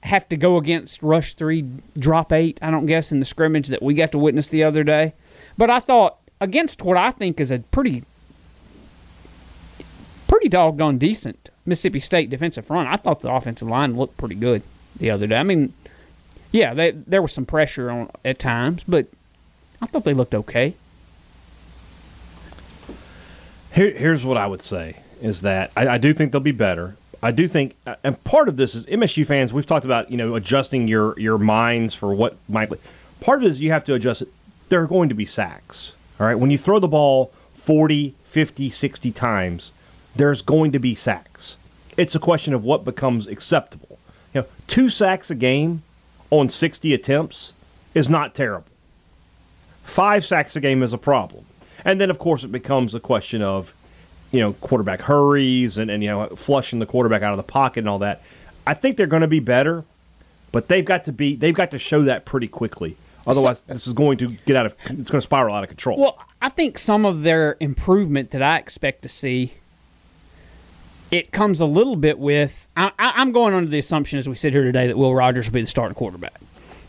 have 0.03 0.27
to 0.29 0.37
go 0.37 0.57
against 0.57 1.01
rush 1.01 1.33
three, 1.33 1.65
drop 1.97 2.31
eight. 2.31 2.59
I 2.61 2.69
don't 2.69 2.85
guess 2.85 3.11
in 3.11 3.19
the 3.19 3.25
scrimmage 3.25 3.69
that 3.69 3.81
we 3.81 3.93
got 3.93 4.11
to 4.11 4.17
witness 4.17 4.49
the 4.49 4.63
other 4.63 4.83
day. 4.83 5.13
But 5.57 5.69
I 5.69 5.79
thought 5.79 6.17
against 6.41 6.81
what 6.81 6.97
I 6.97 7.11
think 7.11 7.39
is 7.39 7.51
a 7.51 7.59
pretty, 7.59 8.03
pretty 10.27 10.49
doggone 10.49 10.97
decent 10.97 11.49
Mississippi 11.65 11.99
State 11.99 12.29
defensive 12.29 12.65
front. 12.65 12.89
I 12.89 12.97
thought 12.97 13.21
the 13.21 13.31
offensive 13.31 13.67
line 13.67 13.95
looked 13.95 14.17
pretty 14.17 14.35
good 14.35 14.61
the 14.99 15.09
other 15.09 15.25
day. 15.27 15.37
I 15.37 15.43
mean, 15.43 15.73
yeah, 16.51 16.73
they, 16.73 16.91
there 16.91 17.21
was 17.21 17.31
some 17.33 17.45
pressure 17.45 17.89
on 17.89 18.09
at 18.25 18.39
times, 18.39 18.83
but 18.83 19.07
I 19.81 19.85
thought 19.85 20.03
they 20.03 20.13
looked 20.13 20.35
okay. 20.35 20.75
Here, 23.73 23.91
here's 23.91 24.23
what 24.23 24.37
I 24.37 24.45
would 24.45 24.61
say 24.61 24.97
is 25.21 25.41
that 25.41 25.71
I, 25.75 25.87
I 25.87 25.97
do 25.97 26.13
think 26.13 26.31
they'll 26.31 26.41
be 26.41 26.51
better. 26.51 26.95
I 27.23 27.31
do 27.31 27.47
think, 27.47 27.75
uh, 27.87 27.95
and 28.03 28.21
part 28.23 28.47
of 28.47 28.57
this 28.57 28.75
is 28.75 28.85
MSU 28.85 29.25
fans. 29.25 29.51
We've 29.51 29.65
talked 29.65 29.85
about 29.85 30.11
you 30.11 30.17
know 30.17 30.35
adjusting 30.35 30.87
your 30.87 31.19
your 31.19 31.39
minds 31.39 31.93
for 31.93 32.13
what 32.13 32.37
might. 32.47 32.69
Part 33.19 33.39
of 33.39 33.45
it 33.45 33.49
is 33.49 33.61
you 33.61 33.71
have 33.71 33.83
to 33.85 33.95
adjust 33.95 34.21
it. 34.21 34.27
There 34.69 34.83
are 34.83 34.87
going 34.87 35.09
to 35.09 35.15
be 35.15 35.25
sacks. 35.25 35.93
All 36.19 36.27
right, 36.27 36.35
when 36.35 36.51
you 36.51 36.57
throw 36.57 36.77
the 36.79 36.87
ball 36.87 37.27
40, 37.55 38.13
50, 38.25 38.69
60 38.69 39.11
times, 39.11 39.71
there's 40.15 40.41
going 40.43 40.71
to 40.71 40.79
be 40.79 40.93
sacks. 40.93 41.57
It's 41.97 42.13
a 42.13 42.19
question 42.19 42.53
of 42.53 42.63
what 42.63 42.85
becomes 42.85 43.25
acceptable. 43.27 43.97
You 44.33 44.41
know, 44.41 44.47
two 44.67 44.89
sacks 44.89 45.31
a 45.31 45.35
game 45.35 45.81
on 46.29 46.49
60 46.49 46.93
attempts 46.93 47.53
is 47.95 48.09
not 48.09 48.35
terrible. 48.35 48.67
Five 49.83 50.25
sacks 50.25 50.55
a 50.55 50.59
game 50.59 50.83
is 50.83 50.93
a 50.93 50.97
problem. 50.97 51.45
And 51.85 51.99
then, 51.99 52.09
of 52.09 52.17
course, 52.19 52.43
it 52.43 52.51
becomes 52.51 52.95
a 52.95 52.99
question 52.99 53.41
of, 53.41 53.73
you 54.31 54.39
know, 54.39 54.53
quarterback 54.53 55.01
hurries 55.01 55.77
and, 55.77 55.91
and 55.91 56.01
you 56.03 56.09
know, 56.09 56.27
flushing 56.27 56.79
the 56.79 56.85
quarterback 56.85 57.21
out 57.21 57.31
of 57.31 57.37
the 57.37 57.51
pocket 57.51 57.79
and 57.79 57.89
all 57.89 57.99
that. 57.99 58.21
I 58.65 58.73
think 58.73 58.97
they're 58.97 59.07
going 59.07 59.21
to 59.21 59.27
be 59.27 59.39
better, 59.39 59.83
but 60.51 60.67
they've 60.67 60.85
got 60.85 61.05
to 61.05 61.11
be 61.11 61.35
they've 61.35 61.53
got 61.53 61.71
to 61.71 61.79
show 61.79 62.03
that 62.03 62.25
pretty 62.25 62.47
quickly. 62.47 62.95
Otherwise, 63.27 63.63
uh, 63.69 63.73
this 63.73 63.87
is 63.87 63.93
going 63.93 64.17
to 64.17 64.29
get 64.45 64.55
out 64.55 64.65
of 64.65 64.73
it's 64.85 65.11
going 65.11 65.19
to 65.19 65.21
spiral 65.21 65.55
out 65.55 65.63
of 65.63 65.69
control. 65.69 65.97
Well, 65.97 66.17
I 66.41 66.49
think 66.49 66.77
some 66.77 67.05
of 67.05 67.23
their 67.23 67.57
improvement 67.59 68.31
that 68.31 68.41
I 68.41 68.57
expect 68.57 69.01
to 69.03 69.09
see, 69.09 69.53
it 71.11 71.31
comes 71.31 71.61
a 71.61 71.65
little 71.65 71.95
bit 71.95 72.19
with. 72.19 72.67
I, 72.75 72.91
I, 72.99 73.13
I'm 73.15 73.31
going 73.31 73.53
under 73.53 73.69
the 73.69 73.79
assumption 73.79 74.19
as 74.19 74.27
we 74.27 74.35
sit 74.35 74.53
here 74.53 74.63
today 74.63 74.87
that 74.87 74.97
Will 74.97 75.13
Rogers 75.13 75.47
will 75.47 75.53
be 75.53 75.61
the 75.61 75.67
starting 75.67 75.95
quarterback. 75.95 76.33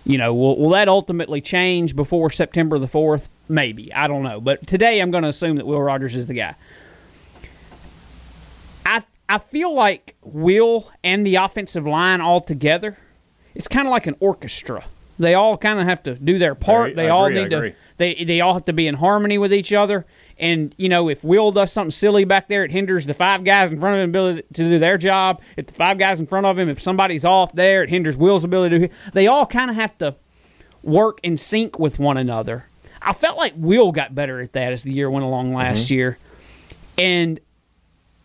You 0.04 0.18
know, 0.18 0.34
will, 0.34 0.58
will 0.58 0.70
that 0.70 0.88
ultimately 0.88 1.40
change 1.40 1.96
before 1.96 2.30
September 2.30 2.78
the 2.78 2.86
4th? 2.86 3.28
Maybe. 3.48 3.92
I 3.92 4.06
don't 4.06 4.22
know. 4.22 4.40
But 4.40 4.66
today 4.66 5.00
I'm 5.00 5.10
going 5.10 5.22
to 5.22 5.28
assume 5.28 5.56
that 5.56 5.66
Will 5.66 5.80
Rogers 5.80 6.14
is 6.14 6.26
the 6.26 6.34
guy. 6.34 6.54
I, 8.84 9.02
I 9.28 9.38
feel 9.38 9.74
like 9.74 10.16
Will 10.22 10.90
and 11.02 11.26
the 11.26 11.36
offensive 11.36 11.86
line 11.86 12.20
all 12.20 12.40
together, 12.40 12.98
it's 13.54 13.68
kind 13.68 13.86
of 13.86 13.92
like 13.92 14.06
an 14.06 14.16
orchestra. 14.20 14.84
They 15.18 15.34
all 15.34 15.56
kind 15.56 15.78
of 15.78 15.86
have 15.86 16.02
to 16.02 16.16
do 16.16 16.38
their 16.38 16.54
part. 16.54 16.96
They 16.96 17.08
all 17.08 17.30
need 17.30 17.50
to. 17.50 17.74
They, 17.96 18.24
they 18.24 18.40
all 18.40 18.54
have 18.54 18.64
to 18.64 18.72
be 18.72 18.86
in 18.88 18.96
harmony 18.96 19.38
with 19.38 19.52
each 19.54 19.72
other. 19.72 20.04
And 20.38 20.74
you 20.78 20.88
know, 20.88 21.08
if 21.08 21.22
Will 21.22 21.52
does 21.52 21.70
something 21.72 21.90
silly 21.92 22.24
back 22.24 22.48
there, 22.48 22.64
it 22.64 22.70
hinders 22.72 23.06
the 23.06 23.14
five 23.14 23.44
guys 23.44 23.70
in 23.70 23.78
front 23.78 23.96
of 23.96 24.02
him 24.02 24.10
ability 24.10 24.42
to 24.42 24.68
do 24.68 24.78
their 24.78 24.98
job. 24.98 25.40
If 25.56 25.66
the 25.66 25.74
five 25.74 25.96
guys 25.98 26.18
in 26.20 26.26
front 26.26 26.46
of 26.46 26.58
him, 26.58 26.68
if 26.68 26.80
somebody's 26.82 27.24
off 27.24 27.52
there, 27.52 27.82
it 27.84 27.90
hinders 27.90 28.16
Will's 28.16 28.42
ability 28.44 28.78
to. 28.78 28.88
do 28.88 28.94
They 29.12 29.26
all 29.28 29.46
kind 29.46 29.70
of 29.70 29.76
have 29.76 29.96
to 29.98 30.14
work 30.82 31.20
in 31.22 31.36
sync 31.38 31.78
with 31.78 31.98
one 31.98 32.16
another. 32.16 32.66
I 33.00 33.12
felt 33.12 33.36
like 33.36 33.52
Will 33.56 33.92
got 33.92 34.14
better 34.14 34.40
at 34.40 34.52
that 34.54 34.72
as 34.72 34.82
the 34.82 34.92
year 34.92 35.10
went 35.10 35.24
along 35.24 35.54
last 35.54 35.84
Mm-hmm. 35.86 35.94
year, 35.94 36.18
and 36.98 37.38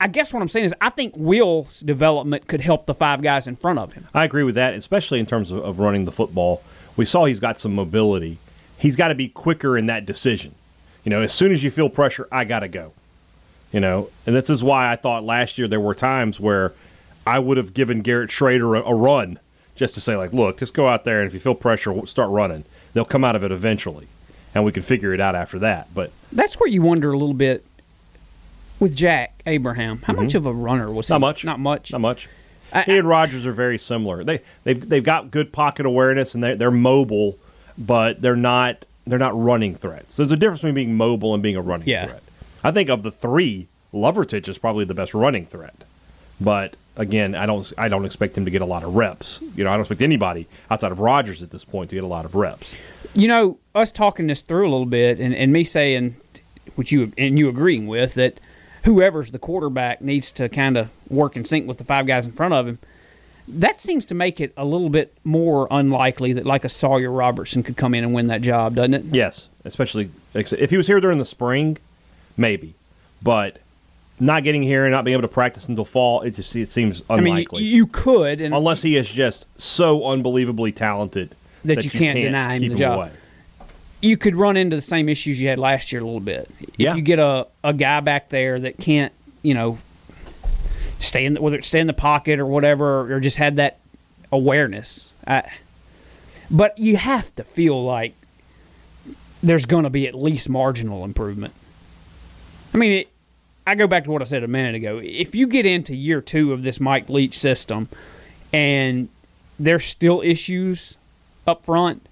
I 0.01 0.07
guess 0.07 0.31
what 0.33 0.41
I'm 0.41 0.47
saying 0.47 0.65
is 0.67 0.73
I 0.79 0.89
think 0.89 1.13
Will's 1.17 1.81
development 1.81 2.47
could 2.47 2.61
help 2.61 2.85
the 2.85 2.93
five 2.93 3.21
guys 3.21 3.47
in 3.47 3.55
front 3.57 3.79
of 3.79 3.93
him. 3.93 4.07
I 4.13 4.23
agree 4.23 4.43
with 4.43 4.55
that, 4.55 4.73
especially 4.73 5.19
in 5.19 5.25
terms 5.25 5.51
of, 5.51 5.59
of 5.63 5.79
running 5.79 6.05
the 6.05 6.11
football. 6.11 6.63
We 6.95 7.05
saw 7.05 7.25
he's 7.25 7.39
got 7.41 7.59
some 7.59 7.75
mobility. 7.75 8.37
He's 8.77 8.95
got 8.95 9.09
to 9.09 9.15
be 9.15 9.27
quicker 9.27 9.77
in 9.77 9.87
that 9.87 10.05
decision. 10.05 10.55
You 11.03 11.09
know, 11.11 11.21
as 11.21 11.33
soon 11.33 11.51
as 11.51 11.63
you 11.63 11.71
feel 11.71 11.89
pressure, 11.89 12.27
I 12.31 12.43
got 12.45 12.59
to 12.59 12.67
go. 12.67 12.91
You 13.71 13.79
know, 13.79 14.09
and 14.25 14.35
this 14.35 14.49
is 14.49 14.63
why 14.63 14.91
I 14.91 14.95
thought 14.95 15.23
last 15.23 15.57
year 15.57 15.67
there 15.67 15.79
were 15.79 15.93
times 15.93 16.39
where 16.39 16.73
I 17.27 17.37
would 17.39 17.57
have 17.57 17.73
given 17.73 18.01
Garrett 18.01 18.31
Shrader 18.31 18.77
a, 18.79 18.83
a 18.83 18.93
run 18.95 19.39
just 19.75 19.93
to 19.93 20.01
say, 20.01 20.15
like, 20.17 20.33
look, 20.33 20.59
just 20.59 20.73
go 20.73 20.87
out 20.87 21.03
there 21.05 21.19
and 21.21 21.27
if 21.27 21.33
you 21.33 21.39
feel 21.39 21.55
pressure, 21.55 22.05
start 22.07 22.29
running. 22.31 22.65
They'll 22.93 23.05
come 23.05 23.23
out 23.23 23.35
of 23.35 23.43
it 23.43 23.51
eventually, 23.51 24.07
and 24.55 24.65
we 24.65 24.71
can 24.71 24.81
figure 24.81 25.13
it 25.13 25.21
out 25.21 25.35
after 25.35 25.59
that. 25.59 25.87
But 25.93 26.11
That's 26.31 26.59
where 26.59 26.67
you 26.67 26.81
wonder 26.81 27.11
a 27.11 27.17
little 27.17 27.35
bit 27.35 27.63
with 28.79 28.95
Jack 28.95 29.41
Abraham. 29.45 30.01
How 30.03 30.13
much 30.13 30.33
of 30.35 30.45
a 30.47 30.53
runner 30.53 30.91
was 30.91 31.07
he? 31.07 31.13
Mm-hmm. 31.13 31.21
Not 31.21 31.27
much. 31.27 31.45
Not 31.45 31.59
much. 31.59 31.91
Not 31.91 32.01
much. 32.01 32.27
I- 32.73 32.81
he 32.83 32.97
and 32.97 33.07
Rogers 33.07 33.45
are 33.45 33.51
very 33.53 33.77
similar. 33.77 34.23
They 34.23 34.39
they've 34.63 34.89
they've 34.89 35.03
got 35.03 35.31
good 35.31 35.51
pocket 35.53 35.85
awareness 35.85 36.33
and 36.33 36.43
they 36.43 36.55
they're 36.55 36.71
mobile, 36.71 37.37
but 37.77 38.21
they're 38.21 38.35
not 38.35 38.85
they're 39.09 39.19
not 39.19 39.39
running 39.39 39.75
threats. 39.75 40.15
So 40.15 40.23
There's 40.23 40.31
a 40.31 40.37
difference 40.37 40.61
between 40.61 40.75
being 40.75 40.95
mobile 40.95 41.33
and 41.33 41.41
being 41.43 41.55
a 41.55 41.61
running 41.61 41.87
Yeah. 41.87 42.05
threat. 42.07 42.23
I 42.63 42.71
think 42.71 42.89
of 42.89 43.03
the 43.03 43.11
three, 43.11 43.67
Lovertich 43.93 44.47
is 44.47 44.57
probably 44.57 44.85
the 44.85 44.93
best 44.93 45.13
running 45.13 45.45
threat. 45.45 45.75
But 46.41 46.75
again, 46.95 47.35
I 47.35 47.45
don't 47.45 47.71
I 47.77 47.87
don't 47.89 48.05
expect 48.05 48.37
him 48.37 48.45
to 48.45 48.51
get 48.51 48.61
a 48.61 48.65
lot 48.65 48.83
of 48.83 48.95
reps. 48.95 49.39
You 49.55 49.63
know, 49.63 49.69
I 49.71 49.73
don't 49.73 49.81
expect 49.81 50.01
anybody 50.01 50.47
outside 50.71 50.91
of 50.91 50.99
Rogers 50.99 51.41
at 51.43 51.51
this 51.51 51.65
point 51.65 51.89
to 51.89 51.95
get 51.95 52.03
a 52.03 52.07
lot 52.07 52.25
of 52.25 52.35
reps. 52.35 52.75
You 53.13 53.27
know, 53.27 53.57
us 53.75 53.91
talking 53.91 54.27
this 54.27 54.41
through 54.41 54.69
a 54.69 54.71
little 54.71 54.85
bit, 54.85 55.19
and, 55.19 55.33
and 55.35 55.51
me 55.51 55.63
saying, 55.63 56.15
which 56.75 56.91
you 56.91 57.11
and 57.17 57.37
you 57.37 57.49
agreeing 57.49 57.87
with 57.87 58.13
that, 58.13 58.39
whoever's 58.85 59.31
the 59.31 59.39
quarterback 59.39 60.01
needs 60.01 60.31
to 60.33 60.47
kind 60.47 60.77
of 60.77 60.89
work 61.09 61.35
in 61.35 61.43
sync 61.43 61.67
with 61.67 61.77
the 61.77 61.83
five 61.83 62.07
guys 62.07 62.25
in 62.25 62.31
front 62.31 62.53
of 62.53 62.67
him. 62.67 62.77
That 63.51 63.81
seems 63.81 64.05
to 64.07 64.15
make 64.15 64.39
it 64.39 64.53
a 64.55 64.63
little 64.65 64.89
bit 64.89 65.13
more 65.23 65.67
unlikely 65.71 66.33
that 66.33 66.45
like 66.45 66.63
a 66.63 66.69
Sawyer 66.69 67.11
Robertson 67.11 67.63
could 67.63 67.77
come 67.77 67.93
in 67.95 68.03
and 68.03 68.13
win 68.13 68.27
that 68.27 68.41
job, 68.41 68.75
doesn't 68.75 68.93
it? 68.93 69.05
Yes, 69.05 69.47
especially 69.65 70.09
if 70.35 70.69
he 70.69 70.77
was 70.77 70.87
here 70.87 70.99
during 70.99 71.17
the 71.17 71.25
spring, 71.25 71.77
maybe. 72.37 72.75
But 73.21 73.57
not 74.19 74.43
getting 74.43 74.61
here 74.63 74.85
and 74.85 74.91
not 74.91 75.03
being 75.03 75.13
able 75.13 75.23
to 75.27 75.33
practice 75.33 75.67
until 75.67 75.85
fall, 75.85 76.21
it 76.21 76.31
just 76.35 76.55
it 76.55 76.69
seems 76.69 77.01
I 77.09 77.15
mean, 77.17 77.27
unlikely. 77.33 77.63
you, 77.63 77.75
you 77.77 77.87
could, 77.87 78.39
unless 78.41 78.81
he 78.81 78.95
is 78.97 79.09
just 79.11 79.45
so 79.59 80.05
unbelievably 80.05 80.73
talented 80.73 81.33
That 81.65 81.83
you 81.83 81.89
can't 81.89 82.17
deny 82.19 82.59
him 82.59 82.69
the 82.69 82.75
job. 82.75 82.97
away. 82.99 83.11
you 84.01 84.15
could 84.17 84.35
run 84.35 84.57
into 84.57 84.75
the 84.75 84.81
same 84.81 85.09
issues 85.09 85.41
you 85.41 85.49
had 85.49 85.57
last 85.57 85.91
year 85.91 86.01
a 86.01 86.05
little 86.05 86.19
bit. 86.19 86.49
If 86.61 86.79
Yeah. 86.79 86.95
you 86.95 87.01
get 87.01 87.17
a, 87.19 87.47
a 87.63 87.73
guy 87.73 87.99
back 88.01 88.29
there 88.29 88.59
that 88.59 88.77
can't, 88.77 89.11
you 89.41 89.53
know, 89.53 89.77
stay 90.99 91.25
in 91.25 91.33
the, 91.33 91.41
whether 91.41 91.57
it's 91.57 91.67
stay 91.67 91.79
in 91.79 91.87
the 91.87 91.93
pocket 91.93 92.39
or 92.39 92.45
whatever, 92.45 93.13
or 93.13 93.19
just 93.19 93.37
had 93.37 93.55
that 93.57 93.79
awareness. 94.31 95.13
I, 95.25 95.51
but 96.51 96.77
you 96.77 96.97
have 96.97 97.33
to 97.35 97.43
feel 97.43 97.83
like 97.83 98.13
there's 99.41 99.65
going 99.65 99.83
to 99.83 99.89
be 99.89 100.07
at 100.07 100.15
least 100.15 100.49
marginal 100.49 101.03
improvement. 101.03 101.53
I 102.73 102.77
mean, 102.77 102.91
it, 102.91 103.09
I 103.65 103.75
go 103.75 103.87
back 103.87 104.03
to 104.05 104.11
what 104.11 104.21
I 104.21 104.25
said 104.25 104.43
a 104.43 104.47
minute 104.47 104.75
ago. 104.75 104.99
If 105.01 105.35
you 105.35 105.47
get 105.47 105.65
into 105.65 105.95
year 105.95 106.21
two 106.21 106.53
of 106.53 106.63
this 106.63 106.79
Mike 106.79 107.07
Leach 107.09 107.37
system, 107.37 107.87
and 108.51 109.09
there's 109.59 109.85
still 109.85 110.21
issues 110.21 110.97
up 111.45 111.65
front, 111.65 112.05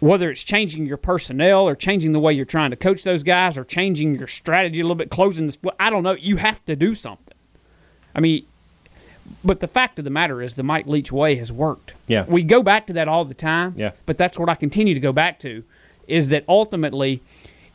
whether 0.00 0.30
it's 0.30 0.42
changing 0.42 0.86
your 0.86 0.96
personnel 0.96 1.68
or 1.68 1.74
changing 1.74 2.12
the 2.12 2.20
way 2.20 2.32
you're 2.32 2.44
trying 2.44 2.70
to 2.70 2.76
coach 2.76 3.02
those 3.02 3.22
guys 3.22 3.58
or 3.58 3.64
changing 3.64 4.14
your 4.14 4.26
strategy 4.26 4.80
a 4.80 4.84
little 4.84 4.94
bit, 4.94 5.10
closing 5.10 5.46
this, 5.46 5.58
I 5.78 5.90
don't 5.90 6.02
know. 6.02 6.12
You 6.12 6.36
have 6.36 6.64
to 6.66 6.76
do 6.76 6.94
something. 6.94 7.29
I 8.14 8.20
mean, 8.20 8.44
but 9.44 9.60
the 9.60 9.66
fact 9.66 9.98
of 9.98 10.04
the 10.04 10.10
matter 10.10 10.42
is 10.42 10.54
the 10.54 10.62
Mike 10.62 10.86
Leach 10.86 11.12
way 11.12 11.36
has 11.36 11.52
worked. 11.52 11.94
Yeah. 12.08 12.24
We 12.26 12.42
go 12.42 12.62
back 12.62 12.86
to 12.88 12.92
that 12.94 13.08
all 13.08 13.24
the 13.24 13.34
time. 13.34 13.74
Yeah. 13.76 13.92
But 14.06 14.18
that's 14.18 14.38
what 14.38 14.48
I 14.48 14.54
continue 14.54 14.94
to 14.94 15.00
go 15.00 15.12
back 15.12 15.38
to 15.40 15.64
is 16.08 16.28
that 16.30 16.44
ultimately 16.48 17.20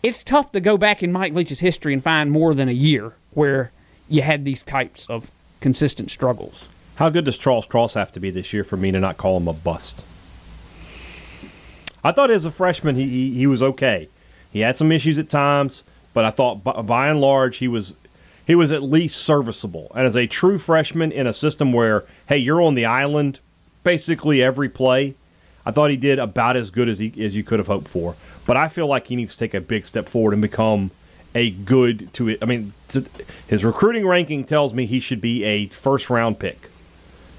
it's 0.03 0.23
tough 0.23 0.51
to 0.51 0.59
go 0.59 0.77
back 0.77 1.01
in 1.01 1.11
Mike 1.11 1.33
Leach's 1.33 1.59
history 1.59 1.93
and 1.93 2.03
find 2.03 2.29
more 2.29 2.53
than 2.53 2.67
a 2.69 2.73
year 2.73 3.13
where 3.31 3.71
you 4.09 4.21
had 4.21 4.45
these 4.45 4.61
types 4.61 5.07
of 5.09 5.31
consistent 5.61 6.11
struggles. 6.11 6.67
How 6.97 7.09
good 7.09 7.25
does 7.25 7.37
Charles 7.37 7.65
Cross 7.65 7.95
have 7.95 8.11
to 8.13 8.19
be 8.19 8.29
this 8.29 8.53
year 8.53 8.63
for 8.63 8.77
me 8.77 8.91
to 8.91 8.99
not 8.99 9.17
call 9.17 9.37
him 9.37 9.47
a 9.47 9.53
bust? 9.53 10.03
I 12.03 12.11
thought 12.11 12.29
as 12.29 12.45
a 12.45 12.51
freshman 12.51 12.95
he, 12.95 13.09
he, 13.09 13.33
he 13.33 13.47
was 13.47 13.63
okay. 13.63 14.09
He 14.53 14.59
had 14.59 14.77
some 14.77 14.91
issues 14.91 15.17
at 15.17 15.29
times, 15.29 15.83
but 16.13 16.23
I 16.23 16.29
thought 16.29 16.63
by, 16.63 16.81
by 16.81 17.09
and 17.09 17.19
large 17.19 17.57
he 17.57 17.67
was 17.67 17.95
he 18.45 18.55
was 18.55 18.71
at 18.71 18.83
least 18.83 19.17
serviceable. 19.17 19.91
And 19.95 20.05
as 20.05 20.15
a 20.15 20.27
true 20.27 20.57
freshman 20.57 21.11
in 21.11 21.27
a 21.27 21.33
system 21.33 21.73
where 21.73 22.05
hey 22.27 22.37
you're 22.37 22.61
on 22.61 22.75
the 22.75 22.85
island 22.85 23.39
basically 23.83 24.41
every 24.41 24.69
play, 24.69 25.15
I 25.65 25.71
thought 25.71 25.89
he 25.89 25.97
did 25.97 26.19
about 26.19 26.55
as 26.55 26.71
good 26.71 26.89
as 26.89 26.99
he 26.99 27.13
as 27.23 27.35
you 27.35 27.43
could 27.43 27.59
have 27.59 27.67
hoped 27.67 27.87
for. 27.87 28.15
But 28.45 28.57
I 28.57 28.67
feel 28.67 28.87
like 28.87 29.07
he 29.07 29.15
needs 29.15 29.33
to 29.33 29.39
take 29.39 29.53
a 29.53 29.61
big 29.61 29.85
step 29.87 30.07
forward 30.07 30.33
and 30.33 30.41
become 30.41 30.91
a 31.33 31.51
good 31.51 32.13
to 32.13 32.29
it. 32.29 32.39
I 32.41 32.45
mean, 32.45 32.73
to, 32.89 33.05
his 33.47 33.65
recruiting 33.65 34.07
ranking 34.07 34.43
tells 34.45 34.73
me 34.73 34.85
he 34.85 34.99
should 34.99 35.21
be 35.21 35.43
a 35.43 35.67
first 35.67 36.09
round 36.09 36.39
pick. 36.39 36.69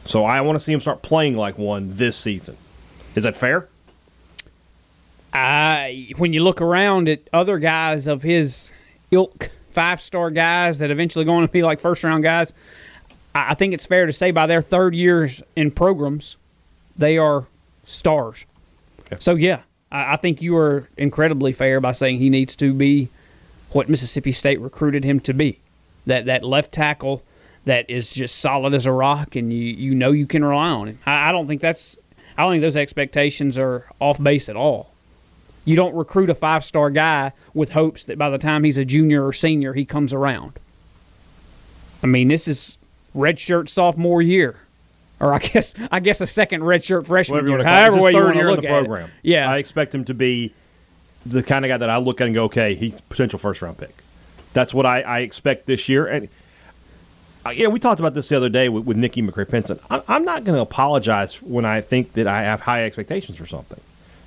So 0.04 0.24
I 0.24 0.40
want 0.42 0.56
to 0.56 0.60
see 0.60 0.72
him 0.72 0.80
start 0.80 1.02
playing 1.02 1.36
like 1.36 1.58
one 1.58 1.96
this 1.96 2.16
season. 2.16 2.56
Is 3.14 3.24
that 3.24 3.34
fair? 3.34 3.68
I 5.32 6.12
when 6.16 6.32
you 6.32 6.42
look 6.42 6.60
around 6.60 7.08
at 7.08 7.28
other 7.32 7.58
guys 7.58 8.06
of 8.06 8.22
his 8.22 8.72
ilk, 9.10 9.50
five 9.76 10.00
star 10.00 10.30
guys 10.30 10.78
that 10.78 10.90
eventually 10.90 11.26
going 11.26 11.46
to 11.46 11.52
be 11.52 11.62
like 11.62 11.78
first 11.78 12.02
round 12.02 12.22
guys, 12.22 12.54
I 13.34 13.52
think 13.52 13.74
it's 13.74 13.84
fair 13.84 14.06
to 14.06 14.12
say 14.12 14.30
by 14.30 14.46
their 14.46 14.62
third 14.62 14.94
years 14.94 15.42
in 15.54 15.70
programs, 15.70 16.38
they 16.96 17.18
are 17.18 17.46
stars. 17.84 18.46
Okay. 19.00 19.16
So 19.20 19.34
yeah, 19.34 19.60
I, 19.92 20.14
I 20.14 20.16
think 20.16 20.40
you 20.40 20.56
are 20.56 20.88
incredibly 20.96 21.52
fair 21.52 21.82
by 21.82 21.92
saying 21.92 22.20
he 22.20 22.30
needs 22.30 22.56
to 22.56 22.72
be 22.72 23.10
what 23.72 23.90
Mississippi 23.90 24.32
State 24.32 24.60
recruited 24.60 25.04
him 25.04 25.20
to 25.20 25.34
be. 25.34 25.58
That 26.06 26.24
that 26.24 26.42
left 26.42 26.72
tackle 26.72 27.22
that 27.66 27.90
is 27.90 28.14
just 28.14 28.38
solid 28.38 28.72
as 28.72 28.86
a 28.86 28.92
rock, 28.92 29.36
and 29.36 29.52
you 29.52 29.58
you 29.58 29.94
know 29.94 30.10
you 30.10 30.26
can 30.26 30.42
rely 30.42 30.70
on 30.70 30.88
him. 30.88 30.98
I, 31.04 31.28
I 31.28 31.32
don't 31.32 31.46
think 31.46 31.60
that's 31.60 31.98
I 32.38 32.44
don't 32.44 32.52
think 32.52 32.62
those 32.62 32.76
expectations 32.78 33.58
are 33.58 33.84
off 34.00 34.22
base 34.22 34.48
at 34.48 34.56
all. 34.56 34.90
You 35.66 35.76
don't 35.76 35.94
recruit 35.94 36.30
a 36.30 36.34
five 36.34 36.64
star 36.64 36.88
guy 36.90 37.32
with 37.52 37.72
hopes 37.72 38.04
that 38.04 38.16
by 38.16 38.30
the 38.30 38.38
time 38.38 38.64
he's 38.64 38.78
a 38.78 38.84
junior 38.84 39.26
or 39.26 39.32
senior, 39.34 39.74
he 39.74 39.84
comes 39.84 40.14
around. 40.14 40.52
I 42.02 42.06
mean, 42.06 42.28
this 42.28 42.48
is 42.48 42.78
redshirt 43.14 43.68
sophomore 43.68 44.22
year, 44.22 44.56
or 45.20 45.34
I 45.34 45.38
guess 45.40 45.74
I 45.90 46.00
guess 46.00 46.20
a 46.20 46.26
second 46.26 46.62
redshirt 46.62 47.06
freshman 47.06 47.44
Whatever 47.44 47.48
year. 47.48 47.58
want 47.58 47.66
to 47.66 47.72
call 47.72 47.74
it. 47.74 47.82
However 47.82 48.02
way 48.02 48.10
you 48.12 48.18
third 48.18 48.24
want 48.26 48.38
to 48.38 48.50
look 48.50 48.60
the 48.62 48.68
at 48.68 48.72
it. 48.72 48.86
program. 48.86 49.10
Yeah, 49.22 49.50
I 49.50 49.58
expect 49.58 49.94
him 49.94 50.04
to 50.04 50.14
be 50.14 50.54
the 51.26 51.42
kind 51.42 51.64
of 51.64 51.68
guy 51.68 51.76
that 51.78 51.90
I 51.90 51.96
look 51.96 52.20
at 52.20 52.28
and 52.28 52.34
go, 52.34 52.44
okay, 52.44 52.74
he's 52.76 53.00
potential 53.00 53.38
first 53.38 53.60
round 53.60 53.78
pick. 53.78 53.94
That's 54.52 54.72
what 54.72 54.86
I, 54.86 55.02
I 55.02 55.18
expect 55.20 55.66
this 55.66 55.88
year. 55.88 56.06
And 56.06 56.28
uh, 57.44 57.50
yeah, 57.50 57.66
we 57.66 57.80
talked 57.80 57.98
about 57.98 58.14
this 58.14 58.28
the 58.28 58.36
other 58.36 58.48
day 58.48 58.68
with, 58.68 58.84
with 58.84 58.96
Nikki 58.96 59.22
McCray-Penson. 59.22 59.78
I'm, 59.90 60.02
I'm 60.06 60.24
not 60.24 60.44
going 60.44 60.54
to 60.56 60.62
apologize 60.62 61.42
when 61.42 61.64
I 61.64 61.80
think 61.80 62.12
that 62.12 62.26
I 62.28 62.42
have 62.42 62.60
high 62.62 62.84
expectations 62.84 63.36
for 63.38 63.46
something. 63.46 63.80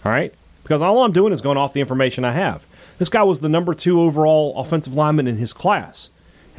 All 0.06 0.12
right, 0.12 0.34
because 0.70 0.84
all 0.84 1.04
I'm 1.04 1.12
doing 1.12 1.34
is 1.34 1.42
going 1.42 1.58
off 1.58 1.74
the 1.74 1.82
information 1.82 2.24
I 2.24 2.34
have. 2.34 2.64
This 3.00 3.10
guy 3.10 3.24
was 3.24 3.40
the 3.40 3.50
number 3.50 3.74
two 3.74 4.00
overall 4.00 4.56
offensive 4.60 4.94
lineman 4.94 5.26
in 5.28 5.38
his 5.38 5.52
class, 5.52 6.10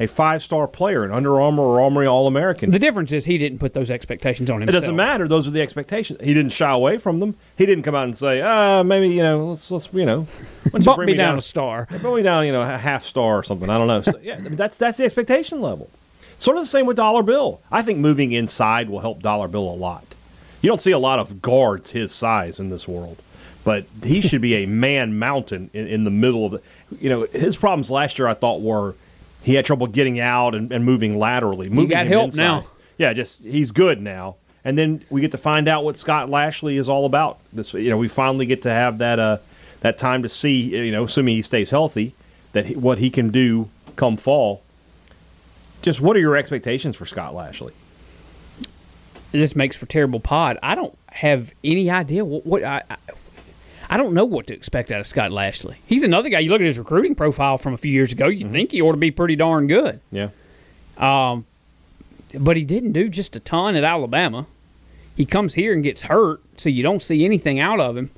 a 0.01 0.05
five 0.07 0.43
star 0.43 0.67
player, 0.67 1.05
an 1.05 1.13
Under 1.13 1.39
Armour 1.39 1.63
or 1.63 1.79
Armory 1.79 2.05
All 2.07 2.27
American. 2.27 2.71
the 2.71 2.79
difference 2.79 3.13
is 3.13 3.23
he 3.23 3.37
didn't 3.37 3.59
put 3.59 3.73
those 3.73 3.89
expectations 3.89 4.49
on 4.49 4.59
himself. 4.59 4.75
It 4.75 4.79
doesn't 4.81 4.95
matter. 4.97 5.29
Those 5.29 5.47
are 5.47 5.51
the 5.51 5.61
expectations. 5.61 6.19
He 6.19 6.33
didn't 6.33 6.51
shy 6.51 6.69
away 6.71 6.97
from 6.97 7.21
them. 7.21 7.35
He 7.57 7.65
didn't 7.65 7.85
come 7.85 7.95
out 7.95 8.03
and 8.03 8.17
say, 8.17 8.41
"Ah, 8.41 8.83
maybe 8.83 9.07
you 9.07 9.23
know, 9.23 9.47
let's 9.49 9.71
let's 9.71 9.93
you 9.93 10.05
know, 10.05 10.27
you 10.73 10.79
Bump 10.81 10.97
bring 10.97 11.07
me 11.07 11.13
down 11.13 11.37
a 11.37 11.41
star. 11.41 11.87
yeah, 11.89 11.99
Bring 11.99 12.15
me 12.15 12.21
down, 12.21 12.45
you 12.45 12.51
know, 12.51 12.63
a 12.63 12.77
half 12.77 13.05
star 13.05 13.37
or 13.37 13.43
something. 13.43 13.69
I 13.69 13.77
don't 13.77 13.87
know. 13.87 14.01
So, 14.01 14.19
yeah, 14.21 14.35
I 14.35 14.39
mean, 14.39 14.55
that's 14.57 14.75
that's 14.75 14.97
the 14.97 15.05
expectation 15.05 15.61
level. 15.61 15.89
Sort 16.37 16.57
of 16.57 16.63
the 16.63 16.67
same 16.67 16.85
with 16.85 16.97
Dollar 16.97 17.23
Bill. 17.23 17.61
I 17.71 17.81
think 17.81 17.99
moving 17.99 18.33
inside 18.33 18.89
will 18.89 18.99
help 19.01 19.21
Dollar 19.21 19.47
Bill 19.47 19.69
a 19.69 19.77
lot. 19.77 20.03
You 20.63 20.67
don't 20.69 20.81
see 20.81 20.91
a 20.91 20.99
lot 20.99 21.19
of 21.19 21.41
guards 21.41 21.91
his 21.91 22.11
size 22.11 22.59
in 22.59 22.69
this 22.71 22.87
world, 22.87 23.21
but 23.63 23.85
he 24.03 24.21
should 24.27 24.41
be 24.41 24.55
a 24.55 24.65
man 24.65 25.17
mountain 25.17 25.69
in, 25.73 25.87
in 25.87 26.03
the 26.03 26.11
middle 26.11 26.45
of 26.45 26.51
the. 26.53 26.61
You 26.99 27.09
know, 27.09 27.25
his 27.31 27.55
problems 27.55 27.89
last 27.89 28.19
year 28.19 28.27
I 28.27 28.33
thought 28.33 28.61
were 28.61 28.95
he 29.43 29.55
had 29.55 29.65
trouble 29.65 29.87
getting 29.87 30.19
out 30.19 30.55
and, 30.55 30.71
and 30.71 30.85
moving 30.85 31.17
laterally. 31.17 31.69
Moving 31.69 31.89
got 31.89 32.05
him 32.05 32.11
help 32.11 32.25
inside. 32.25 32.37
now. 32.37 32.65
Yeah, 32.97 33.13
just 33.13 33.41
he's 33.41 33.71
good 33.71 34.01
now. 34.01 34.35
And 34.63 34.77
then 34.77 35.03
we 35.09 35.21
get 35.21 35.31
to 35.31 35.39
find 35.39 35.67
out 35.67 35.83
what 35.83 35.97
Scott 35.97 36.29
Lashley 36.29 36.77
is 36.77 36.87
all 36.87 37.05
about. 37.05 37.39
This, 37.51 37.73
you 37.73 37.89
know, 37.89 37.97
we 37.97 38.07
finally 38.07 38.45
get 38.45 38.61
to 38.63 38.69
have 38.69 38.99
that 38.99 39.17
uh, 39.17 39.37
that 39.79 39.97
time 39.97 40.21
to 40.23 40.29
see, 40.29 40.85
you 40.85 40.91
know, 40.91 41.05
assuming 41.05 41.35
he 41.35 41.41
stays 41.41 41.71
healthy, 41.71 42.13
that 42.51 42.67
he, 42.67 42.75
what 42.75 42.99
he 42.99 43.09
can 43.09 43.29
do 43.29 43.69
come 43.95 44.17
fall. 44.17 44.61
Just 45.81 45.99
what 45.99 46.15
are 46.15 46.19
your 46.19 46.35
expectations 46.35 46.95
for 46.95 47.05
Scott 47.05 47.33
Lashley? 47.33 47.73
this 49.31 49.55
makes 49.55 49.75
for 49.75 49.85
terrible 49.85 50.19
pod. 50.19 50.57
I 50.61 50.75
don't 50.75 50.97
have 51.09 51.53
any 51.63 51.89
idea 51.89 52.25
what, 52.25 52.45
what 52.45 52.63
I, 52.63 52.83
I 52.89 52.97
I 53.91 53.97
don't 53.97 54.13
know 54.13 54.23
what 54.23 54.47
to 54.47 54.53
expect 54.53 54.89
out 54.89 55.01
of 55.01 55.07
Scott 55.07 55.33
Lashley. 55.33 55.75
He's 55.85 56.03
another 56.03 56.29
guy. 56.29 56.39
You 56.39 56.49
look 56.49 56.61
at 56.61 56.65
his 56.65 56.79
recruiting 56.79 57.13
profile 57.13 57.57
from 57.57 57.73
a 57.73 57.77
few 57.77 57.91
years 57.91 58.13
ago. 58.13 58.29
You 58.29 58.45
mm-hmm. 58.45 58.53
think 58.53 58.71
he 58.71 58.81
ought 58.81 58.93
to 58.93 58.97
be 58.97 59.11
pretty 59.11 59.35
darn 59.35 59.67
good, 59.67 59.99
Yeah, 60.13 60.29
um, 60.97 61.45
but 62.39 62.55
he 62.55 62.63
didn't 62.63 62.93
do 62.93 63.09
just 63.09 63.35
a 63.35 63.41
ton 63.41 63.75
at 63.75 63.83
Alabama. 63.83 64.45
He 65.17 65.25
comes 65.25 65.55
here 65.55 65.73
and 65.73 65.83
gets 65.83 66.03
hurt, 66.03 66.41
so 66.55 66.69
you 66.69 66.83
don't 66.83 67.01
see 67.01 67.25
anything 67.25 67.59
out 67.59 67.81
of 67.81 67.97
him. 67.97 68.11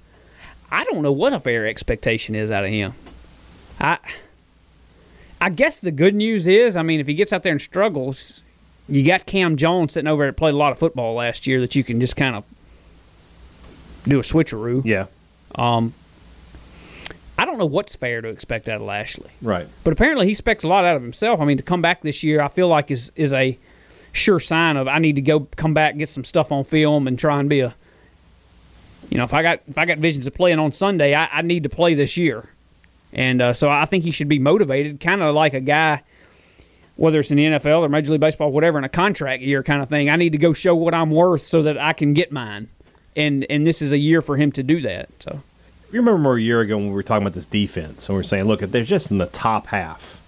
I 0.71 0.83
don't 0.85 1.01
know 1.01 1.11
what 1.11 1.33
a 1.33 1.39
fair 1.39 1.65
expectation 1.67 2.35
is 2.35 2.51
out 2.51 2.63
of 2.63 2.69
him. 2.69 2.93
I 3.79 3.97
I 5.41 5.49
guess 5.49 5.79
the 5.79 5.91
good 5.91 6.13
news 6.13 6.45
is, 6.45 6.77
I 6.77 6.83
mean, 6.83 6.99
if 6.99 7.07
he 7.07 7.15
gets 7.15 7.33
out 7.33 7.41
there 7.41 7.51
and 7.51 7.61
struggles, 7.61 8.43
you 8.87 9.03
got 9.03 9.25
Cam 9.25 9.57
Jones 9.57 9.93
sitting 9.93 10.07
over 10.07 10.23
there 10.23 10.31
that 10.31 10.37
played 10.37 10.53
a 10.53 10.57
lot 10.57 10.71
of 10.71 10.77
football 10.77 11.15
last 11.15 11.47
year 11.47 11.59
that 11.61 11.75
you 11.75 11.83
can 11.83 11.99
just 11.99 12.15
kind 12.15 12.35
of 12.35 12.45
do 14.07 14.19
a 14.19 14.21
switcheroo. 14.21 14.85
yeah, 14.85 15.07
I 17.37 17.45
don't 17.45 17.57
know 17.57 17.65
what's 17.65 17.95
fair 17.95 18.21
to 18.21 18.29
expect 18.29 18.69
out 18.69 18.77
of 18.77 18.83
Lashley, 18.83 19.31
right. 19.41 19.67
but 19.83 19.91
apparently 19.91 20.27
he 20.27 20.31
expects 20.31 20.63
a 20.63 20.67
lot 20.67 20.85
out 20.85 20.95
of 20.95 21.01
himself. 21.01 21.39
I 21.41 21.45
mean, 21.45 21.57
to 21.57 21.63
come 21.63 21.81
back 21.81 22.01
this 22.01 22.23
year, 22.23 22.41
I 22.41 22.47
feel 22.47 22.67
like 22.67 22.91
is 22.91 23.11
is 23.15 23.33
a 23.33 23.57
sure 24.11 24.39
sign 24.39 24.77
of 24.77 24.87
I 24.87 24.99
need 24.99 25.15
to 25.15 25.21
go 25.21 25.47
come 25.55 25.73
back, 25.73 25.97
get 25.97 26.09
some 26.09 26.23
stuff 26.23 26.51
on 26.51 26.63
film, 26.63 27.07
and 27.07 27.17
try 27.17 27.39
and 27.39 27.49
be 27.49 27.61
a. 27.61 27.73
You 29.09 29.17
know, 29.17 29.25
if 29.25 29.33
I 29.33 29.41
got 29.41 29.59
if 29.67 29.77
I 29.77 29.85
got 29.85 29.97
visions 29.97 30.27
of 30.27 30.33
playing 30.33 30.59
on 30.59 30.71
Sunday, 30.71 31.13
I, 31.13 31.25
I 31.25 31.41
need 31.41 31.63
to 31.63 31.69
play 31.69 31.93
this 31.93 32.17
year, 32.17 32.47
and 33.11 33.41
uh, 33.41 33.53
so 33.53 33.69
I 33.69 33.85
think 33.85 34.03
he 34.03 34.11
should 34.11 34.29
be 34.29 34.39
motivated, 34.39 34.99
kind 34.99 35.21
of 35.21 35.35
like 35.35 35.53
a 35.53 35.59
guy, 35.59 36.01
whether 36.95 37.19
it's 37.19 37.31
in 37.31 37.37
the 37.37 37.45
NFL 37.45 37.81
or 37.81 37.89
Major 37.89 38.11
League 38.11 38.21
Baseball, 38.21 38.51
whatever, 38.51 38.77
in 38.77 38.83
a 38.83 38.89
contract 38.89 39.43
year 39.43 39.63
kind 39.63 39.81
of 39.81 39.89
thing. 39.89 40.09
I 40.09 40.15
need 40.15 40.31
to 40.31 40.37
go 40.37 40.53
show 40.53 40.75
what 40.75 40.93
I'm 40.93 41.11
worth 41.11 41.45
so 41.45 41.63
that 41.63 41.77
I 41.77 41.93
can 41.93 42.13
get 42.13 42.31
mine, 42.31 42.69
and 43.15 43.45
and 43.49 43.65
this 43.65 43.81
is 43.81 43.91
a 43.91 43.97
year 43.97 44.21
for 44.21 44.37
him 44.37 44.51
to 44.53 44.63
do 44.63 44.81
that. 44.81 45.09
So. 45.19 45.41
You 45.91 45.99
remember 45.99 46.35
a 46.35 46.41
year 46.41 46.61
ago 46.61 46.77
when 46.77 46.87
we 46.87 46.93
were 46.93 47.03
talking 47.03 47.21
about 47.21 47.35
this 47.35 47.45
defense, 47.45 48.09
and 48.09 48.15
we 48.15 48.19
were 48.19 48.23
saying, 48.23 48.45
look, 48.45 48.63
if 48.63 48.71
they're 48.71 48.83
just 48.83 49.11
in 49.11 49.19
the 49.19 49.27
top 49.27 49.67
half, 49.67 50.19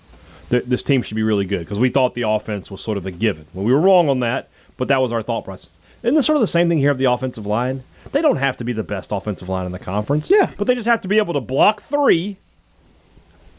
th- 0.52 0.66
this 0.66 0.84
team 0.84 1.02
should 1.02 1.16
be 1.16 1.24
really 1.24 1.46
good 1.46 1.62
because 1.62 1.80
we 1.80 1.90
thought 1.90 2.14
the 2.14 2.22
offense 2.22 2.70
was 2.70 2.82
sort 2.82 3.00
of 3.00 3.08
a 3.08 3.12
given. 3.12 3.48
Well, 3.52 3.66
we 3.66 3.74
were 3.74 3.80
wrong 3.80 4.08
on 4.08 4.20
that, 4.20 4.48
but 4.78 4.88
that 4.90 5.02
was 5.02 5.12
our 5.12 5.24
thought 5.24 5.44
process. 5.44 5.72
Isn't 6.04 6.14
this 6.14 6.28
sort 6.28 6.36
of 6.36 6.42
the 6.42 6.48
same 6.48 6.70
thing 6.70 6.78
here 6.78 6.92
of 6.92 7.00
the 7.00 7.06
offensive 7.06 7.48
line? 7.48 7.82
They 8.12 8.22
don't 8.22 8.36
have 8.36 8.58
to 8.58 8.64
be 8.64 8.74
the 8.74 8.84
best 8.84 9.12
offensive 9.12 9.50
line 9.50 9.66
in 9.66 9.72
the 9.72 9.80
conference. 9.80 10.30
Yeah. 10.30 10.52
But 10.56 10.68
they 10.68 10.76
just 10.76 10.86
have 10.86 11.02
to 11.02 11.08
be 11.08 11.18
able 11.18 11.34
to 11.34 11.42
block 11.42 11.82
three, 11.82 12.38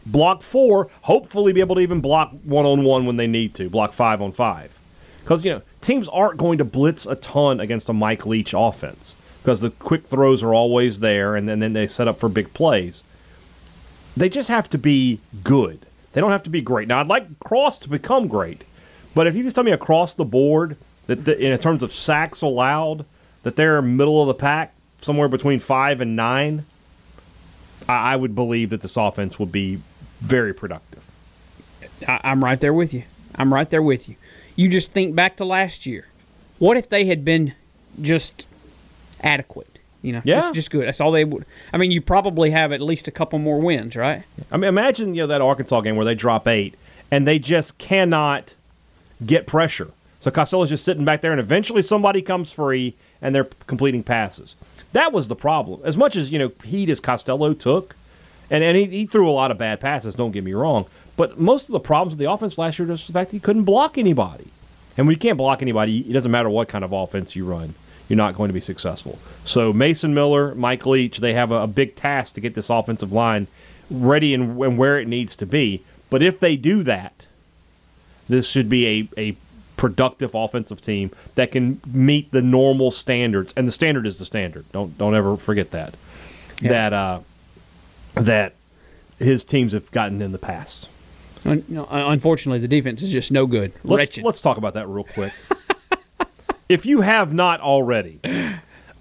block 0.06 0.42
four, 0.42 0.88
hopefully 1.02 1.52
be 1.52 1.58
able 1.58 1.74
to 1.74 1.80
even 1.80 2.00
block 2.00 2.30
one 2.44 2.64
on 2.64 2.84
one 2.84 3.04
when 3.04 3.16
they 3.16 3.26
need 3.26 3.52
to, 3.56 3.68
block 3.68 3.92
five 3.92 4.22
on 4.22 4.30
five. 4.30 4.78
Because, 5.22 5.44
you 5.44 5.50
know, 5.50 5.62
teams 5.80 6.08
aren't 6.10 6.36
going 6.36 6.58
to 6.58 6.64
blitz 6.64 7.04
a 7.04 7.16
ton 7.16 7.58
against 7.58 7.88
a 7.88 7.92
Mike 7.92 8.24
Leach 8.24 8.54
offense 8.56 9.15
because 9.46 9.60
the 9.60 9.70
quick 9.70 10.02
throws 10.02 10.42
are 10.42 10.52
always 10.52 10.98
there 10.98 11.36
and 11.36 11.48
then, 11.48 11.60
then 11.60 11.72
they 11.72 11.86
set 11.86 12.08
up 12.08 12.18
for 12.18 12.28
big 12.28 12.52
plays. 12.52 13.04
They 14.16 14.28
just 14.28 14.48
have 14.48 14.68
to 14.70 14.76
be 14.76 15.20
good. 15.44 15.86
They 16.12 16.20
don't 16.20 16.32
have 16.32 16.42
to 16.42 16.50
be 16.50 16.60
great. 16.60 16.88
Now, 16.88 16.98
I'd 16.98 17.06
like 17.06 17.38
Cross 17.38 17.78
to 17.80 17.88
become 17.88 18.26
great, 18.26 18.64
but 19.14 19.28
if 19.28 19.36
you 19.36 19.44
just 19.44 19.54
tell 19.54 19.62
me 19.62 19.70
across 19.70 20.14
the 20.14 20.24
board 20.24 20.76
that, 21.06 21.26
that 21.26 21.38
in 21.38 21.56
terms 21.60 21.84
of 21.84 21.92
sacks 21.92 22.42
allowed, 22.42 23.04
that 23.44 23.54
they're 23.54 23.80
middle 23.80 24.20
of 24.20 24.26
the 24.26 24.34
pack, 24.34 24.74
somewhere 25.00 25.28
between 25.28 25.60
five 25.60 26.00
and 26.00 26.16
nine, 26.16 26.64
I, 27.88 28.14
I 28.14 28.16
would 28.16 28.34
believe 28.34 28.70
that 28.70 28.82
this 28.82 28.96
offense 28.96 29.38
would 29.38 29.52
be 29.52 29.78
very 30.18 30.54
productive. 30.54 31.04
I, 32.08 32.18
I'm 32.24 32.42
right 32.42 32.58
there 32.58 32.74
with 32.74 32.92
you. 32.92 33.04
I'm 33.36 33.54
right 33.54 33.70
there 33.70 33.82
with 33.82 34.08
you. 34.08 34.16
You 34.56 34.68
just 34.68 34.92
think 34.92 35.14
back 35.14 35.36
to 35.36 35.44
last 35.44 35.86
year. 35.86 36.08
What 36.58 36.76
if 36.76 36.88
they 36.88 37.04
had 37.04 37.24
been 37.24 37.54
just 38.02 38.48
adequate? 39.22 39.78
You 40.02 40.12
know, 40.12 40.20
Yeah. 40.24 40.36
just 40.36 40.54
just 40.54 40.70
good. 40.70 40.86
That's 40.86 41.00
all 41.00 41.10
they 41.10 41.24
would. 41.24 41.44
I 41.72 41.78
mean, 41.78 41.90
you 41.90 42.00
probably 42.00 42.50
have 42.50 42.70
at 42.72 42.80
least 42.80 43.08
a 43.08 43.10
couple 43.10 43.38
more 43.38 43.58
wins, 43.58 43.96
right? 43.96 44.22
I 44.52 44.56
mean, 44.56 44.68
imagine 44.68 45.14
you 45.14 45.22
know 45.22 45.26
that 45.28 45.40
Arkansas 45.40 45.80
game 45.80 45.96
where 45.96 46.04
they 46.04 46.14
drop 46.14 46.46
eight 46.46 46.74
and 47.10 47.26
they 47.26 47.38
just 47.38 47.78
cannot 47.78 48.54
get 49.24 49.46
pressure. 49.46 49.88
So 50.20 50.30
Costello's 50.30 50.68
just 50.70 50.84
sitting 50.84 51.04
back 51.04 51.20
there, 51.22 51.30
and 51.32 51.40
eventually 51.40 51.82
somebody 51.82 52.20
comes 52.20 52.52
free, 52.52 52.94
and 53.22 53.34
they're 53.34 53.48
completing 53.66 54.02
passes. 54.02 54.54
That 54.92 55.12
was 55.12 55.28
the 55.28 55.36
problem. 55.36 55.80
As 55.84 55.96
much 55.96 56.16
as 56.16 56.30
you 56.30 56.38
know 56.38 56.52
heat 56.64 56.88
as 56.88 57.00
Costello 57.00 57.52
took, 57.54 57.96
and 58.50 58.62
and 58.62 58.76
he, 58.76 58.84
he 58.86 59.06
threw 59.06 59.28
a 59.28 59.32
lot 59.32 59.50
of 59.50 59.58
bad 59.58 59.80
passes. 59.80 60.14
Don't 60.14 60.30
get 60.32 60.44
me 60.44 60.52
wrong, 60.52 60.86
but 61.16 61.38
most 61.40 61.68
of 61.68 61.72
the 61.72 61.80
problems 61.80 62.12
with 62.12 62.18
the 62.20 62.30
offense 62.30 62.58
last 62.58 62.78
year 62.78 62.86
was 62.86 63.06
the 63.06 63.12
fact 63.12 63.30
that 63.30 63.36
he 63.36 63.40
couldn't 63.40 63.64
block 63.64 63.98
anybody. 63.98 64.44
And 64.96 65.06
when 65.06 65.14
you 65.14 65.18
can't 65.18 65.36
block 65.38 65.62
anybody, 65.62 65.98
it 66.08 66.12
doesn't 66.12 66.30
matter 66.30 66.48
what 66.48 66.68
kind 66.68 66.84
of 66.84 66.92
offense 66.92 67.34
you 67.36 67.44
run. 67.44 67.74
You're 68.08 68.16
not 68.16 68.34
going 68.34 68.48
to 68.48 68.54
be 68.54 68.60
successful. 68.60 69.18
So 69.44 69.72
Mason 69.72 70.14
Miller, 70.14 70.54
Mike 70.54 70.86
Leach, 70.86 71.18
they 71.18 71.34
have 71.34 71.50
a, 71.50 71.62
a 71.62 71.66
big 71.66 71.96
task 71.96 72.34
to 72.34 72.40
get 72.40 72.54
this 72.54 72.70
offensive 72.70 73.12
line 73.12 73.48
ready 73.90 74.32
and, 74.34 74.60
and 74.62 74.78
where 74.78 74.98
it 74.98 75.08
needs 75.08 75.36
to 75.36 75.46
be. 75.46 75.82
But 76.08 76.22
if 76.22 76.38
they 76.38 76.56
do 76.56 76.82
that, 76.84 77.26
this 78.28 78.48
should 78.48 78.68
be 78.68 78.86
a, 78.86 79.08
a 79.30 79.36
productive 79.76 80.34
offensive 80.34 80.80
team 80.80 81.10
that 81.34 81.52
can 81.52 81.80
meet 81.86 82.30
the 82.30 82.42
normal 82.42 82.90
standards. 82.90 83.52
And 83.56 83.66
the 83.66 83.72
standard 83.72 84.06
is 84.06 84.18
the 84.18 84.24
standard. 84.24 84.64
Don't 84.72 84.96
don't 84.96 85.14
ever 85.14 85.36
forget 85.36 85.70
that. 85.72 85.94
That 86.62 86.92
uh, 86.92 87.20
that 88.14 88.54
his 89.18 89.44
teams 89.44 89.72
have 89.72 89.90
gotten 89.90 90.22
in 90.22 90.32
the 90.32 90.38
past. 90.38 90.88
Un- 91.44 91.64
you 91.68 91.74
know, 91.74 91.86
un- 91.90 92.12
unfortunately, 92.12 92.58
the 92.58 92.68
defense 92.68 93.02
is 93.02 93.12
just 93.12 93.30
no 93.30 93.46
good. 93.46 93.72
Let's, 93.84 94.18
let's 94.18 94.40
talk 94.40 94.56
about 94.56 94.74
that 94.74 94.88
real 94.88 95.04
quick. 95.04 95.32
if 96.68 96.84
you 96.86 97.00
have 97.02 97.32
not 97.32 97.60
already, 97.60 98.20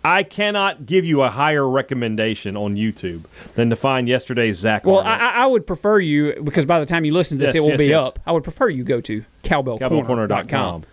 I 0.03 0.23
cannot 0.23 0.85
give 0.85 1.03
you 1.05 1.21
a 1.23 1.29
higher 1.29 1.67
recommendation 1.67 2.55
on 2.55 2.75
YouTube 2.75 3.25
than 3.55 3.69
to 3.71 3.75
find 3.75 4.07
yesterday's 4.07 4.57
Zach. 4.57 4.85
well, 4.85 4.99
I, 4.99 5.17
I 5.17 5.45
would 5.47 5.65
prefer 5.65 5.99
you 5.99 6.41
because 6.43 6.65
by 6.65 6.79
the 6.79 6.85
time 6.85 7.05
you 7.05 7.13
listen 7.13 7.39
to 7.39 7.45
this, 7.45 7.55
Yes, 7.55 7.61
it 7.63 7.63
will 7.63 7.69
yes, 7.71 7.77
be 7.79 7.85
yes. 7.87 8.01
up. 8.01 8.19
I 8.25 8.31
would 8.31 8.43
prefer 8.43 8.69
you 8.69 8.83
go 8.83 9.01
to 9.01 9.23
cowbellcorner.com. 9.43 10.83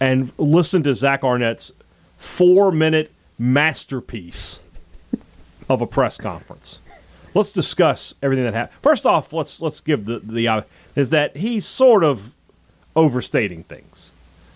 and 0.00 0.32
listen 0.38 0.82
to 0.84 0.94
Zach 0.94 1.24
Arnett's 1.24 1.72
four 2.18 2.70
minute 2.70 3.10
masterpiece 3.38 4.60
of 5.68 5.80
a 5.80 5.86
press 5.86 6.16
conference. 6.18 6.78
Let's 7.34 7.50
discuss 7.50 8.14
everything 8.22 8.44
that 8.44 8.54
happened. 8.54 8.78
First 8.80 9.06
off, 9.06 9.32
let's 9.32 9.60
let's 9.60 9.80
give 9.80 10.04
the 10.04 10.20
the 10.20 10.46
uh, 10.46 10.60
is 10.94 11.10
that 11.10 11.36
he's 11.38 11.66
sort 11.66 12.04
of 12.04 12.32
overstating 12.94 13.64
things. 13.64 14.12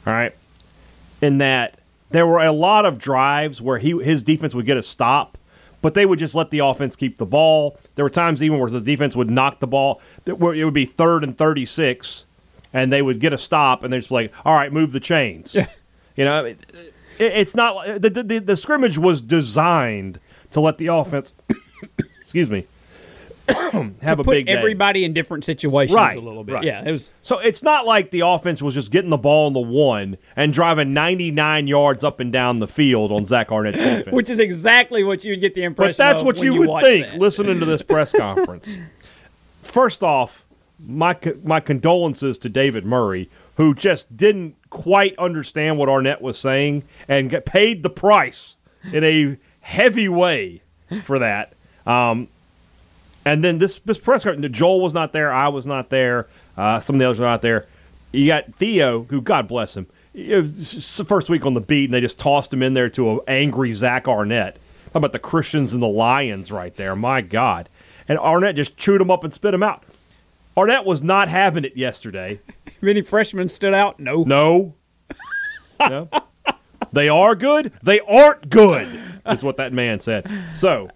All 0.06 0.12
right, 0.12 0.32
in 1.20 1.38
that 1.38 1.78
there 2.10 2.26
were 2.26 2.38
a 2.44 2.52
lot 2.52 2.86
of 2.86 2.98
drives 2.98 3.60
where 3.60 3.78
he 3.78 3.90
his 4.02 4.22
defense 4.22 4.54
would 4.54 4.66
get 4.66 4.76
a 4.76 4.82
stop, 4.82 5.36
but 5.82 5.94
they 5.94 6.06
would 6.06 6.18
just 6.18 6.34
let 6.34 6.50
the 6.50 6.60
offense 6.60 6.96
keep 6.96 7.18
the 7.18 7.26
ball. 7.26 7.78
There 7.94 8.04
were 8.04 8.10
times 8.10 8.42
even 8.42 8.58
where 8.58 8.70
the 8.70 8.80
defense 8.80 9.14
would 9.16 9.30
knock 9.30 9.58
the 9.60 9.66
ball, 9.66 10.00
where 10.24 10.54
it 10.54 10.64
would 10.64 10.74
be 10.74 10.86
third 10.86 11.22
and 11.24 11.36
thirty 11.36 11.64
six, 11.66 12.24
and 12.72 12.92
they 12.92 13.02
would 13.02 13.20
get 13.20 13.32
a 13.32 13.38
stop, 13.38 13.82
and 13.84 13.92
they're 13.92 14.00
just 14.00 14.10
like, 14.10 14.32
"All 14.46 14.54
right, 14.54 14.72
move 14.72 14.92
the 14.92 15.00
chains." 15.00 15.54
You 16.16 16.24
know, 16.24 16.44
it- 16.46 16.58
it's 17.20 17.54
not 17.56 18.00
the, 18.00 18.10
the 18.10 18.38
the 18.38 18.56
scrimmage 18.56 18.96
was 18.96 19.20
designed 19.20 20.20
to 20.52 20.60
let 20.60 20.78
the 20.78 20.86
offense, 20.86 21.32
excuse 22.22 22.48
me, 22.48 22.64
have 24.02 24.20
a 24.20 24.24
Put 24.24 24.32
big 24.32 24.46
day. 24.46 24.52
everybody 24.52 25.04
in 25.04 25.12
different 25.12 25.44
situations 25.44 25.94
Right, 25.94 26.16
a 26.16 26.20
little 26.20 26.44
bit. 26.44 26.54
right. 26.56 26.64
Yeah, 26.64 26.84
it 26.86 26.90
was. 26.90 27.10
So 27.22 27.38
it's 27.38 27.62
not 27.62 27.86
like 27.86 28.10
the 28.10 28.20
offense 28.20 28.60
was 28.62 28.74
just 28.74 28.90
getting 28.90 29.10
the 29.10 29.16
ball 29.16 29.46
in 29.48 29.52
the 29.54 29.60
one 29.60 30.16
and 30.36 30.52
driving 30.52 30.92
99 30.94 31.66
yards 31.66 32.04
up 32.04 32.20
and 32.20 32.32
down 32.32 32.58
the 32.58 32.66
field 32.66 33.10
on 33.12 33.24
Zach 33.24 33.50
Arnett's 33.50 33.78
defense. 33.78 34.12
Which 34.12 34.30
is 34.30 34.38
exactly 34.40 35.02
what 35.04 35.24
you 35.24 35.32
would 35.32 35.40
get 35.40 35.54
the 35.54 35.62
impression. 35.64 35.94
but 35.98 36.12
that's 36.12 36.22
what 36.24 36.38
you, 36.38 36.54
you 36.54 36.68
would 36.68 36.82
think 36.82 37.06
that. 37.06 37.18
listening 37.18 37.58
to 37.60 37.66
this 37.66 37.82
press 37.82 38.12
conference. 38.16 38.76
First 39.62 40.02
off, 40.02 40.44
my 40.84 41.16
my 41.44 41.60
condolences 41.60 42.38
to 42.38 42.48
David 42.48 42.84
Murray, 42.84 43.28
who 43.56 43.74
just 43.74 44.16
didn't 44.16 44.54
quite 44.70 45.18
understand 45.18 45.76
what 45.78 45.88
Arnett 45.88 46.22
was 46.22 46.38
saying 46.38 46.84
and 47.08 47.28
got 47.30 47.44
paid 47.44 47.82
the 47.82 47.90
price 47.90 48.56
in 48.92 49.02
a 49.04 49.36
heavy 49.60 50.08
way 50.08 50.62
for 51.02 51.18
that. 51.18 51.52
Um, 51.86 52.28
and 53.28 53.44
then 53.44 53.58
this 53.58 53.78
this 53.80 53.98
press 53.98 54.24
conference, 54.24 54.56
Joel 54.56 54.80
was 54.80 54.94
not 54.94 55.12
there, 55.12 55.32
I 55.32 55.48
was 55.48 55.66
not 55.66 55.90
there, 55.90 56.26
uh, 56.56 56.80
some 56.80 56.96
of 56.96 57.00
the 57.00 57.06
others 57.06 57.20
were 57.20 57.26
not 57.26 57.42
there. 57.42 57.66
You 58.10 58.26
got 58.26 58.54
Theo, 58.54 59.02
who 59.04 59.20
God 59.20 59.46
bless 59.46 59.76
him. 59.76 59.86
It 60.14 60.34
was 60.34 60.96
the 60.96 61.04
first 61.04 61.28
week 61.28 61.44
on 61.44 61.52
the 61.54 61.60
beat, 61.60 61.84
and 61.84 61.94
they 61.94 62.00
just 62.00 62.18
tossed 62.18 62.52
him 62.52 62.62
in 62.62 62.72
there 62.72 62.88
to 62.90 63.10
an 63.10 63.20
angry 63.28 63.72
Zach 63.72 64.08
Arnett. 64.08 64.56
How 64.94 64.98
about 64.98 65.12
the 65.12 65.18
Christians 65.18 65.74
and 65.74 65.82
the 65.82 65.86
Lions 65.86 66.50
right 66.50 66.74
there? 66.74 66.96
My 66.96 67.20
God! 67.20 67.68
And 68.08 68.18
Arnett 68.18 68.56
just 68.56 68.78
chewed 68.78 69.00
him 69.00 69.10
up 69.10 69.24
and 69.24 69.34
spit 69.34 69.52
him 69.52 69.62
out. 69.62 69.84
Arnett 70.56 70.86
was 70.86 71.02
not 71.02 71.28
having 71.28 71.64
it 71.64 71.76
yesterday. 71.76 72.40
Many 72.80 73.02
freshmen 73.02 73.50
stood 73.50 73.74
out, 73.74 74.00
no. 74.00 74.24
No. 74.24 74.74
no. 75.80 76.08
They 76.92 77.08
are 77.08 77.34
good. 77.34 77.72
They 77.82 78.00
aren't 78.00 78.48
good. 78.48 79.02
Is 79.26 79.44
what 79.44 79.58
that 79.58 79.74
man 79.74 80.00
said. 80.00 80.26
So, 80.54 80.90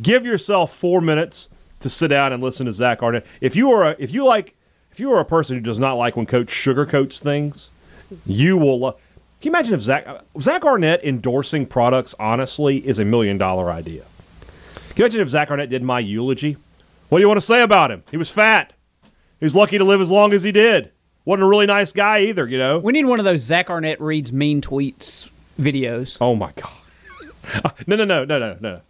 give 0.00 0.24
yourself 0.24 0.74
four 0.74 1.00
minutes 1.00 1.48
to 1.80 1.88
sit 1.88 2.08
down 2.08 2.32
and 2.32 2.42
listen 2.42 2.66
to 2.66 2.72
Zach 2.72 3.02
Arnett. 3.02 3.26
If 3.40 3.56
you 3.56 3.70
are 3.72 3.90
a, 3.90 3.96
if 3.98 4.12
you 4.12 4.24
like, 4.24 4.56
if 4.92 5.00
you 5.00 5.12
are 5.12 5.20
a 5.20 5.24
person 5.24 5.56
who 5.56 5.62
does 5.62 5.78
not 5.78 5.94
like 5.94 6.16
when 6.16 6.26
Coach 6.26 6.48
sugarcoats 6.48 7.18
things, 7.18 7.70
you 8.26 8.56
will. 8.56 8.92
Can 8.92 8.98
you 9.42 9.50
imagine 9.52 9.74
if 9.74 9.80
Zach 9.80 10.06
Zach 10.40 10.64
Arnett 10.64 11.02
endorsing 11.02 11.66
products 11.66 12.14
honestly 12.18 12.86
is 12.86 12.98
a 12.98 13.04
million 13.04 13.38
dollar 13.38 13.70
idea? 13.70 14.04
Can 14.90 14.96
you 14.96 15.04
imagine 15.04 15.20
if 15.22 15.28
Zach 15.28 15.50
Arnett 15.50 15.70
did 15.70 15.82
my 15.82 16.00
eulogy? 16.00 16.56
What 17.08 17.18
do 17.18 17.22
you 17.22 17.28
want 17.28 17.40
to 17.40 17.46
say 17.46 17.62
about 17.62 17.90
him? 17.90 18.04
He 18.10 18.16
was 18.16 18.30
fat. 18.30 18.74
He 19.38 19.46
was 19.46 19.56
lucky 19.56 19.78
to 19.78 19.84
live 19.84 20.00
as 20.00 20.10
long 20.10 20.32
as 20.32 20.42
he 20.42 20.52
did. 20.52 20.92
Wasn't 21.24 21.42
a 21.42 21.46
really 21.46 21.66
nice 21.66 21.92
guy 21.92 22.20
either, 22.20 22.46
you 22.46 22.58
know. 22.58 22.78
We 22.78 22.92
need 22.92 23.04
one 23.04 23.18
of 23.18 23.24
those 23.24 23.40
Zach 23.40 23.70
Arnett 23.70 24.00
reads 24.00 24.32
mean 24.32 24.60
tweets 24.60 25.30
videos. 25.58 26.18
Oh 26.20 26.34
my 26.34 26.52
god. 26.52 27.74
no, 27.86 27.96
no, 27.96 28.04
no, 28.04 28.24
no, 28.24 28.38
no, 28.38 28.56
no. 28.60 28.80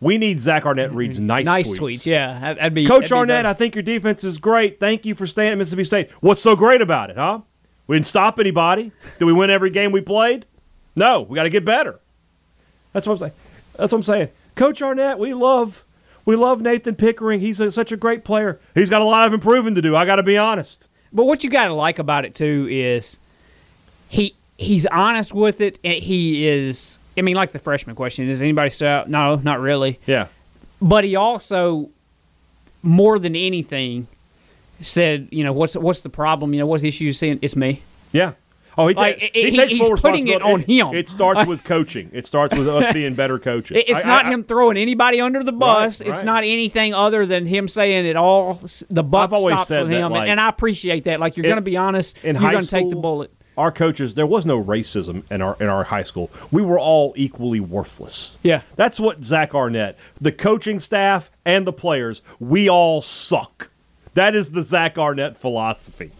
We 0.00 0.16
need 0.16 0.40
Zach 0.40 0.64
Arnett 0.64 0.92
reads 0.92 1.16
mm-hmm. 1.16 1.26
nice, 1.26 1.44
nice 1.44 1.72
tweets. 1.72 1.78
tweets. 1.78 2.06
yeah. 2.06 2.38
That- 2.38 2.56
That'd 2.56 2.74
be 2.74 2.86
Coach 2.86 3.02
that'd 3.02 3.12
Arnett, 3.12 3.38
better. 3.38 3.48
I 3.48 3.52
think 3.54 3.74
your 3.74 3.82
defense 3.82 4.22
is 4.22 4.38
great. 4.38 4.78
Thank 4.78 5.04
you 5.04 5.14
for 5.14 5.26
staying 5.26 5.52
at 5.52 5.58
Mississippi 5.58 5.84
State. 5.84 6.10
What's 6.20 6.40
so 6.40 6.54
great 6.54 6.80
about 6.80 7.10
it, 7.10 7.16
huh? 7.16 7.40
We 7.86 7.96
didn't 7.96 8.06
stop 8.06 8.38
anybody. 8.38 8.92
Did 9.18 9.24
we 9.24 9.32
win 9.32 9.50
every 9.50 9.70
game 9.70 9.92
we 9.92 10.00
played? 10.00 10.44
No, 10.94 11.22
we 11.22 11.34
got 11.36 11.44
to 11.44 11.50
get 11.50 11.64
better. 11.64 11.98
That's 12.92 13.06
what 13.06 13.14
I'm 13.14 13.18
saying. 13.18 13.32
That's 13.76 13.92
what 13.92 13.98
I'm 13.98 14.04
saying. 14.04 14.28
Coach 14.56 14.82
Arnett, 14.82 15.18
we 15.18 15.32
love, 15.34 15.84
we 16.24 16.36
love 16.36 16.60
Nathan 16.60 16.96
Pickering. 16.96 17.40
He's 17.40 17.60
a, 17.60 17.72
such 17.72 17.92
a 17.92 17.96
great 17.96 18.24
player. 18.24 18.58
He's 18.74 18.90
got 18.90 19.00
a 19.00 19.04
lot 19.04 19.26
of 19.26 19.32
improving 19.32 19.74
to 19.76 19.82
do. 19.82 19.96
I 19.96 20.04
got 20.04 20.16
to 20.16 20.22
be 20.22 20.36
honest. 20.36 20.88
But 21.12 21.24
what 21.24 21.44
you 21.44 21.50
got 21.50 21.68
to 21.68 21.74
like 21.74 21.98
about 21.98 22.24
it 22.24 22.34
too 22.34 22.66
is 22.70 23.18
he 24.08 24.34
he's 24.58 24.84
honest 24.86 25.32
with 25.32 25.60
it. 25.62 25.78
And 25.82 25.94
he 26.02 26.46
is. 26.46 26.98
I 27.16 27.22
mean, 27.22 27.34
like 27.36 27.52
the 27.52 27.58
freshman 27.58 27.96
question: 27.96 28.26
Does 28.26 28.42
anybody 28.42 28.68
still 28.70 28.88
out? 28.88 29.08
No, 29.08 29.36
not 29.36 29.60
really. 29.60 29.98
Yeah. 30.06 30.26
But 30.82 31.04
he 31.04 31.16
also, 31.16 31.88
more 32.82 33.18
than 33.18 33.34
anything, 33.34 34.06
said, 34.80 35.28
you 35.30 35.42
know, 35.44 35.52
what's 35.52 35.76
what's 35.76 36.02
the 36.02 36.08
problem? 36.10 36.52
You 36.54 36.60
know, 36.60 36.66
what's 36.66 36.82
the 36.82 36.88
issue? 36.88 37.04
you're 37.04 37.12
Seeing 37.14 37.38
it's 37.42 37.56
me. 37.56 37.82
Yeah. 38.12 38.32
Oh, 38.76 38.86
he, 38.86 38.94
ta- 38.94 39.00
Like, 39.00 39.18
he, 39.34 39.50
he- 39.50 39.56
takes 39.56 39.72
he's 39.72 39.80
full 39.88 39.96
putting 39.96 40.28
it 40.28 40.40
on 40.40 40.60
him. 40.60 40.94
It, 40.94 41.08
starts 41.08 41.44
with 41.48 41.64
coaching. 41.64 42.10
It 42.12 42.26
starts 42.26 42.54
with 42.54 42.68
us 42.68 42.92
being 42.92 43.14
better 43.14 43.36
coaches. 43.40 43.76
It- 43.76 43.88
It's 43.88 44.06
I- 44.06 44.08
not 44.08 44.26
I- 44.26 44.30
him 44.30 44.44
throwing 44.44 44.76
anybody 44.76 45.20
under 45.20 45.42
the 45.42 45.50
bus. 45.50 46.00
Right, 46.00 46.10
It's 46.10 46.18
right. 46.20 46.26
not 46.26 46.44
anything 46.44 46.94
other 46.94 47.26
than 47.26 47.44
him 47.44 47.66
saying 47.66 48.06
it 48.06 48.14
all. 48.14 48.60
The 48.88 49.02
buck 49.02 49.36
stops 49.36 49.70
with 49.70 49.90
him, 49.90 50.12
like, 50.12 50.28
and 50.28 50.40
I 50.40 50.48
appreciate 50.48 51.04
that. 51.04 51.18
Like 51.18 51.36
you're 51.36 51.42
going 51.42 51.56
to 51.56 51.60
be 51.60 51.76
honest. 51.76 52.16
in 52.22 52.40
you're 52.40 52.52
going 52.52 52.62
to 52.62 52.70
take 52.70 52.88
the 52.88 52.94
bullet. 52.94 53.32
Our 53.58 53.72
coaches, 53.72 54.14
there 54.14 54.26
was 54.26 54.46
no 54.46 54.62
racism 54.62 55.28
in 55.32 55.42
our 55.42 55.56
in 55.60 55.66
our 55.66 55.84
high 55.84 56.04
school. 56.04 56.30
We 56.52 56.62
were 56.62 56.78
all 56.78 57.12
equally 57.16 57.58
worthless. 57.58 58.38
Yeah. 58.44 58.62
That's 58.76 59.00
what 59.00 59.24
Zach 59.24 59.52
Arnett, 59.52 59.98
the 60.20 60.30
coaching 60.30 60.78
staff 60.78 61.28
and 61.44 61.66
the 61.66 61.72
players, 61.72 62.22
we 62.38 62.68
all 62.68 63.02
suck. 63.02 63.68
That 64.14 64.36
is 64.36 64.52
the 64.52 64.62
Zach 64.62 64.96
Arnett 64.96 65.36
philosophy. 65.36 66.12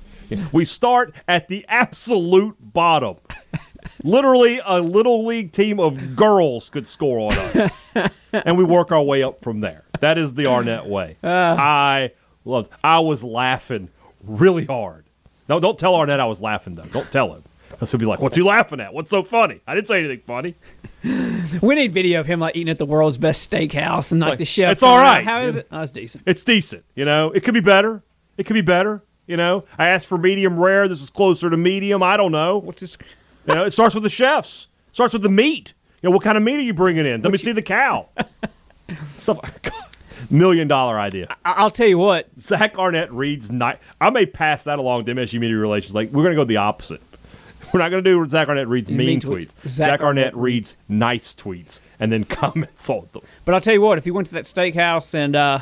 We 0.52 0.64
start 0.64 1.14
at 1.26 1.48
the 1.48 1.64
absolute 1.68 2.56
bottom. 2.60 3.16
Literally, 4.02 4.60
a 4.64 4.80
little 4.80 5.24
league 5.24 5.52
team 5.52 5.80
of 5.80 6.14
girls 6.16 6.70
could 6.70 6.86
score 6.86 7.32
on 7.32 7.38
us, 7.38 7.72
and 8.32 8.58
we 8.58 8.64
work 8.64 8.92
our 8.92 9.02
way 9.02 9.22
up 9.22 9.40
from 9.40 9.60
there. 9.60 9.84
That 10.00 10.18
is 10.18 10.34
the 10.34 10.46
Arnett 10.46 10.86
way. 10.86 11.16
Ah. 11.24 11.56
I 11.58 12.10
loved. 12.44 12.72
I 12.84 13.00
was 13.00 13.22
laughing 13.24 13.88
really 14.22 14.66
hard. 14.66 15.04
No, 15.48 15.60
don't 15.60 15.78
tell 15.78 15.94
Arnett 15.94 16.20
I 16.20 16.26
was 16.26 16.40
laughing 16.40 16.74
though. 16.74 16.84
Don't 16.84 17.10
tell 17.10 17.32
him. 17.34 17.42
Because 17.70 17.90
he'll 17.92 18.00
be 18.00 18.06
like, 18.06 18.20
"What's 18.20 18.34
he 18.34 18.42
laughing 18.42 18.80
at? 18.80 18.92
What's 18.92 19.08
so 19.10 19.22
funny? 19.22 19.60
I 19.66 19.74
didn't 19.74 19.86
say 19.88 20.00
anything 20.00 20.20
funny." 20.20 20.54
We 21.62 21.76
need 21.76 21.94
video 21.94 22.18
of 22.20 22.26
him 22.26 22.40
like 22.40 22.56
eating 22.56 22.70
at 22.70 22.78
the 22.78 22.84
world's 22.84 23.18
best 23.18 23.48
steakhouse 23.48 24.10
and 24.12 24.20
like, 24.20 24.30
Like, 24.30 24.38
the 24.40 24.44
chef. 24.44 24.72
it's 24.72 24.82
all 24.82 24.98
right. 24.98 25.24
How 25.24 25.42
is 25.42 25.54
it? 25.56 25.68
Oh, 25.70 25.80
it's 25.80 25.92
decent. 25.92 26.24
It's 26.26 26.42
decent. 26.42 26.84
You 26.96 27.04
know, 27.04 27.30
it 27.30 27.44
could 27.44 27.54
be 27.54 27.60
better. 27.60 28.02
It 28.36 28.44
could 28.44 28.54
be 28.54 28.60
better. 28.62 29.02
You 29.26 29.36
know, 29.36 29.64
I 29.78 29.88
asked 29.88 30.08
for 30.08 30.18
medium 30.18 30.58
rare. 30.58 30.88
This 30.88 31.00
is 31.00 31.08
closer 31.10 31.48
to 31.48 31.56
medium. 31.56 32.02
I 32.02 32.16
don't 32.16 32.32
know. 32.32 32.58
What's 32.58 32.80
this? 32.80 32.98
You 33.46 33.54
know, 33.54 33.64
it 33.64 33.70
starts 33.70 33.94
with 33.94 34.02
the 34.02 34.10
chefs. 34.10 34.66
starts 34.92 35.12
with 35.12 35.22
the 35.22 35.28
meat. 35.28 35.72
You 36.02 36.08
know, 36.10 36.14
what 36.14 36.24
kind 36.24 36.36
of 36.36 36.42
meat 36.42 36.56
are 36.56 36.62
you 36.62 36.74
bringing 36.74 37.06
in? 37.06 37.22
Let 37.22 37.30
me 37.30 37.38
see 37.38 37.52
the 37.52 37.62
cow. 37.62 38.08
Stuff. 39.18 39.38
Million 40.30 40.68
dollar 40.68 40.98
idea. 40.98 41.34
I- 41.44 41.52
I'll 41.52 41.70
tell 41.70 41.86
you 41.88 41.98
what. 41.98 42.28
Zach 42.40 42.78
Arnett 42.78 43.12
reads 43.12 43.50
night. 43.50 43.78
I 44.00 44.10
may 44.10 44.26
pass 44.26 44.64
that 44.64 44.78
along 44.78 45.04
to 45.06 45.14
MSU 45.14 45.38
Media 45.40 45.56
Relations. 45.56 45.94
Like 45.94 46.10
we're 46.10 46.22
going 46.22 46.34
to 46.34 46.40
go 46.40 46.44
the 46.44 46.56
opposite. 46.58 47.00
We're 47.72 47.80
not 47.80 47.90
going 47.90 48.02
to 48.02 48.10
do 48.10 48.26
Zach 48.30 48.48
Arnett 48.48 48.66
reads 48.66 48.88
mean, 48.90 48.96
Mean 49.06 49.20
tweets. 49.20 49.48
tweets. 49.48 49.68
Zach, 49.68 49.88
Zach 49.88 50.00
Arnett 50.00 50.28
Arnett 50.28 50.36
reads 50.36 50.76
nice 50.88 51.34
tweets 51.34 51.80
and 52.00 52.10
then 52.10 52.24
comments 52.24 52.88
on 52.88 53.06
them. 53.12 53.20
But 53.44 53.54
I'll 53.54 53.60
tell 53.60 53.74
you 53.74 53.82
what. 53.82 53.98
If 53.98 54.06
you 54.06 54.14
went 54.14 54.26
to 54.28 54.32
that 54.34 54.44
steakhouse 54.44 55.12
and 55.14 55.36
uh, 55.36 55.58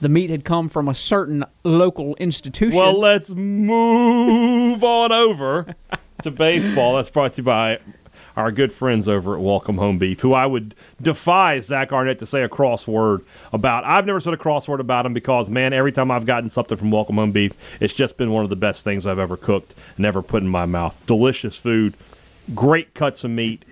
the 0.00 0.08
meat 0.08 0.30
had 0.30 0.44
come 0.44 0.68
from 0.68 0.88
a 0.88 0.94
certain 0.94 1.44
local 1.64 2.14
institution, 2.16 2.78
Well, 2.78 2.96
let's 2.96 3.30
move 3.30 4.84
on 4.84 5.10
over 5.10 5.74
to 6.22 6.30
baseball. 6.30 6.94
That's 6.96 7.10
brought 7.10 7.32
to 7.32 7.38
you 7.38 7.42
by 7.44 7.78
our 8.36 8.50
good 8.50 8.72
friends 8.72 9.08
over 9.08 9.34
at 9.34 9.40
Welcome 9.40 9.78
Home 9.78 9.98
Beef, 9.98 10.20
who 10.20 10.32
I 10.32 10.46
would 10.46 10.74
defy 11.00 11.60
Zach 11.60 11.92
Arnett 11.92 12.18
to 12.20 12.26
say 12.26 12.42
a 12.42 12.48
crossword 12.48 13.24
about. 13.52 13.84
I've 13.84 14.06
never 14.06 14.20
said 14.20 14.34
a 14.34 14.38
crossword 14.38 14.78
about 14.78 15.06
him 15.06 15.14
because, 15.14 15.48
man, 15.48 15.72
every 15.72 15.92
time 15.92 16.10
I've 16.10 16.26
gotten 16.26 16.50
something 16.50 16.78
from 16.78 16.90
Welcome 16.90 17.16
Home 17.16 17.32
Beef, 17.32 17.52
it's 17.80 17.94
just 17.94 18.16
been 18.16 18.30
one 18.30 18.44
of 18.44 18.50
the 18.50 18.56
best 18.56 18.84
things 18.84 19.06
I've 19.06 19.18
ever 19.18 19.36
cooked 19.36 19.74
and 19.96 20.06
ever 20.06 20.22
put 20.22 20.42
in 20.42 20.48
my 20.48 20.66
mouth. 20.66 21.02
Delicious 21.06 21.56
food, 21.56 21.94
great 22.54 22.94
cuts 22.94 23.24
of 23.24 23.30
meat. 23.30 23.64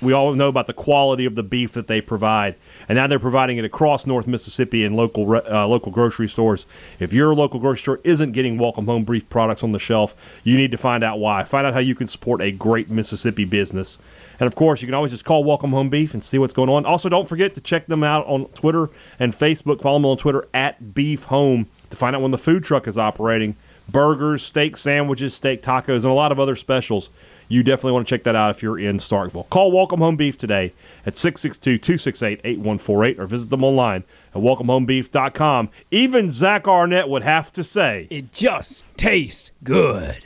We 0.00 0.12
all 0.12 0.32
know 0.34 0.48
about 0.48 0.68
the 0.68 0.72
quality 0.72 1.24
of 1.24 1.34
the 1.34 1.42
beef 1.42 1.72
that 1.72 1.88
they 1.88 2.00
provide, 2.00 2.54
and 2.88 2.96
now 2.96 3.06
they're 3.08 3.18
providing 3.18 3.58
it 3.58 3.64
across 3.64 4.06
North 4.06 4.28
Mississippi 4.28 4.84
in 4.84 4.94
local 4.94 5.28
uh, 5.34 5.66
local 5.66 5.90
grocery 5.90 6.28
stores. 6.28 6.66
If 7.00 7.12
your 7.12 7.34
local 7.34 7.58
grocery 7.58 7.82
store 7.82 8.00
isn't 8.04 8.32
getting 8.32 8.58
Welcome 8.58 8.86
Home 8.86 9.04
Beef 9.04 9.28
products 9.28 9.64
on 9.64 9.72
the 9.72 9.78
shelf, 9.78 10.14
you 10.44 10.56
need 10.56 10.70
to 10.70 10.76
find 10.76 11.02
out 11.02 11.18
why. 11.18 11.42
Find 11.42 11.66
out 11.66 11.74
how 11.74 11.80
you 11.80 11.96
can 11.96 12.06
support 12.06 12.40
a 12.40 12.52
great 12.52 12.88
Mississippi 12.88 13.44
business. 13.44 13.98
And 14.40 14.46
of 14.46 14.54
course, 14.54 14.82
you 14.82 14.86
can 14.86 14.94
always 14.94 15.10
just 15.10 15.24
call 15.24 15.42
Welcome 15.42 15.72
Home 15.72 15.90
Beef 15.90 16.14
and 16.14 16.22
see 16.22 16.38
what's 16.38 16.54
going 16.54 16.68
on. 16.68 16.86
Also, 16.86 17.08
don't 17.08 17.28
forget 17.28 17.54
to 17.56 17.60
check 17.60 17.86
them 17.86 18.04
out 18.04 18.24
on 18.26 18.46
Twitter 18.46 18.88
and 19.18 19.32
Facebook. 19.32 19.82
Follow 19.82 19.98
them 19.98 20.06
on 20.06 20.16
Twitter 20.16 20.46
at 20.54 20.94
Beef 20.94 21.24
Home 21.24 21.66
to 21.90 21.96
find 21.96 22.14
out 22.14 22.22
when 22.22 22.30
the 22.30 22.38
food 22.38 22.62
truck 22.62 22.86
is 22.86 22.96
operating. 22.96 23.56
Burgers, 23.90 24.42
steak 24.42 24.76
sandwiches, 24.76 25.34
steak 25.34 25.62
tacos, 25.62 25.96
and 25.96 26.06
a 26.06 26.12
lot 26.12 26.30
of 26.30 26.38
other 26.38 26.54
specials. 26.54 27.10
You 27.48 27.62
definitely 27.62 27.92
want 27.92 28.06
to 28.06 28.14
check 28.14 28.24
that 28.24 28.36
out 28.36 28.50
if 28.50 28.62
you're 28.62 28.78
in 28.78 28.98
Starkville. 28.98 29.48
Call 29.48 29.72
Welcome 29.72 30.00
Home 30.00 30.16
Beef 30.16 30.36
today 30.36 30.72
at 31.06 31.16
662 31.16 31.78
268 31.78 32.40
8148 32.44 33.18
or 33.18 33.26
visit 33.26 33.48
them 33.50 33.64
online 33.64 34.04
at 34.34 34.42
welcomehomebeef.com. 34.42 35.70
Even 35.90 36.30
Zach 36.30 36.68
Arnett 36.68 37.08
would 37.08 37.22
have 37.22 37.50
to 37.54 37.64
say, 37.64 38.06
it 38.10 38.32
just 38.32 38.84
tastes 38.98 39.50
good. 39.64 40.24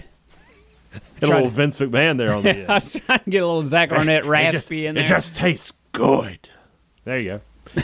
get 1.20 1.22
a 1.22 1.26
little 1.26 1.42
to- 1.44 1.50
Vince 1.50 1.78
McMahon 1.78 2.18
there 2.18 2.34
on 2.34 2.42
the 2.42 2.50
end. 2.58 2.68
I 2.70 2.74
was 2.74 2.92
trying 3.06 3.20
to 3.20 3.30
get 3.30 3.42
a 3.42 3.46
little 3.46 3.66
Zach 3.66 3.92
Arnett 3.92 4.24
raspy 4.26 4.58
just, 4.58 4.70
in 4.72 4.94
there. 4.96 5.04
It 5.04 5.06
just 5.06 5.34
tastes 5.36 5.72
good. 5.92 6.48
There 7.04 7.20
you 7.20 7.40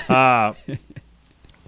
go. 0.08 0.12
Uh, 0.14 0.54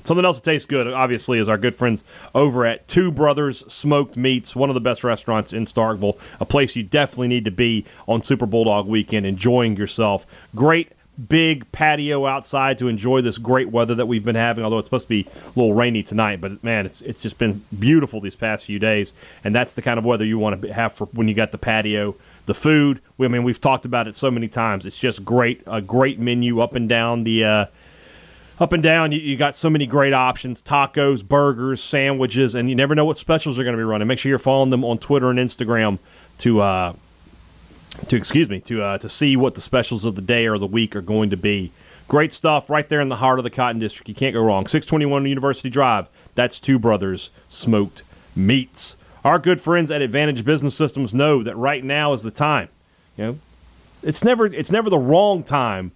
something 0.05 0.25
else 0.25 0.41
that 0.41 0.45
tastes 0.45 0.67
good, 0.67 0.87
obviously, 0.89 1.39
is 1.39 1.49
our 1.49 1.59
good 1.59 1.75
friends 1.75 2.05
over 2.35 2.65
at 2.67 2.87
Two 2.89 3.11
Brothers 3.11 3.65
Smoked 3.73 4.17
Meats, 4.17 4.57
one 4.57 4.71
of 4.71 4.75
the 4.75 4.81
best 4.81 5.05
restaurants 5.05 5.53
in 5.53 5.65
Starkville, 5.65 6.19
a 6.41 6.45
place 6.45 6.77
you 6.77 6.83
definitely 6.83 7.29
need 7.29 7.45
to 7.45 7.51
be 7.51 7.85
on 8.07 8.23
Super 8.23 8.47
Bulldog 8.47 8.87
weekend, 8.87 9.27
enjoying 9.27 9.77
yourself. 9.77 10.27
Great 10.55 10.93
big 11.29 11.71
patio 11.73 12.27
outside 12.27 12.79
to 12.79 12.89
enjoy 12.89 13.21
this 13.21 13.39
great 13.39 13.69
weather 13.71 13.95
that 13.95 14.07
we've 14.07 14.25
been 14.25 14.37
having. 14.37 14.65
Although 14.65 14.79
it's 14.79 14.87
supposed 14.87 15.07
to 15.07 15.09
be 15.09 15.27
a 15.45 15.49
little 15.49 15.75
rainy 15.75 16.03
tonight, 16.03 16.41
but 16.41 16.63
man, 16.65 16.87
it's 16.87 17.03
it's 17.03 17.23
just 17.23 17.39
been 17.39 17.63
beautiful 17.79 18.21
these 18.21 18.37
past 18.37 18.65
few 18.65 18.79
days, 18.79 19.13
and 19.45 19.55
that's 19.55 19.75
the 19.75 19.83
kind 19.83 19.99
of 19.99 20.05
weather 20.05 20.25
you 20.25 20.39
want 20.39 20.63
to 20.63 20.73
have 20.73 20.93
for 20.93 21.07
when 21.07 21.29
you 21.29 21.35
got 21.35 21.53
the 21.53 21.59
patio. 21.59 22.15
The 22.47 22.55
food, 22.55 23.01
I 23.21 23.29
mean, 23.29 23.45
we've 23.45 23.61
talked 23.61 23.85
about 23.85 24.09
it 24.09 24.17
so 24.17 24.31
many 24.31 24.49
times. 24.49 24.85
It's 24.85 24.99
just 24.99 25.25
great, 25.25 25.63
a 25.67 25.81
great 25.81 26.19
menu 26.19 26.61
up 26.61 26.75
and 26.75 26.89
down 26.89 27.25
the. 27.25 27.45
Uh, 27.45 27.67
up 28.61 28.73
and 28.73 28.83
down, 28.83 29.11
you, 29.11 29.18
you 29.18 29.37
got 29.37 29.57
so 29.57 29.70
many 29.70 29.87
great 29.87 30.12
options 30.12 30.62
tacos, 30.62 31.27
burgers, 31.27 31.83
sandwiches, 31.83 32.55
and 32.55 32.68
you 32.68 32.77
never 32.77 32.94
know 32.94 33.05
what 33.05 33.16
specials 33.16 33.59
are 33.59 33.64
going 33.64 33.75
to 33.75 33.81
be 33.81 33.85
running. 33.85 34.07
Make 34.07 34.18
sure 34.18 34.29
you're 34.29 34.38
following 34.38 34.70
them 34.70 34.85
on 34.85 34.99
Twitter 34.99 35.31
and 35.31 35.38
Instagram 35.38 35.99
to 36.38 36.61
uh, 36.61 36.92
to 38.09 38.16
excuse 38.16 38.49
me 38.49 38.61
to 38.61 38.83
uh, 38.83 38.99
to 38.99 39.09
see 39.09 39.37
what 39.37 39.55
the 39.55 39.61
specials 39.61 40.05
of 40.05 40.14
the 40.14 40.23
day 40.23 40.46
or 40.46 40.59
the 40.59 40.66
week 40.66 40.94
are 40.94 41.01
going 41.03 41.31
to 41.31 41.37
be. 41.37 41.73
Great 42.07 42.33
stuff 42.33 42.68
right 42.68 42.88
there 42.88 43.01
in 43.01 43.09
the 43.09 43.16
heart 43.16 43.38
of 43.38 43.44
the 43.44 43.51
Cotton 43.51 43.81
District. 43.81 44.09
You 44.09 44.14
can't 44.14 44.35
go 44.35 44.42
wrong. 44.42 44.66
621 44.66 45.27
University 45.27 45.70
Drive. 45.70 46.09
That's 46.35 46.59
Two 46.59 46.79
Brothers 46.79 47.31
Smoked 47.49 48.03
Meats. 48.35 48.96
Our 49.25 49.38
good 49.38 49.61
friends 49.61 49.90
at 49.90 50.03
Advantage 50.03 50.44
Business 50.44 50.75
Systems 50.75 51.14
know 51.14 51.42
that 51.42 51.57
right 51.57 51.85
now 51.85 52.12
is 52.12 52.23
the 52.23 52.31
time. 52.31 52.68
You 53.16 53.25
know, 53.25 53.38
it's 54.03 54.25
never 54.25 54.46
it's 54.46 54.70
never 54.70 54.90
the 54.90 54.99
wrong 54.99 55.42
time 55.44 55.92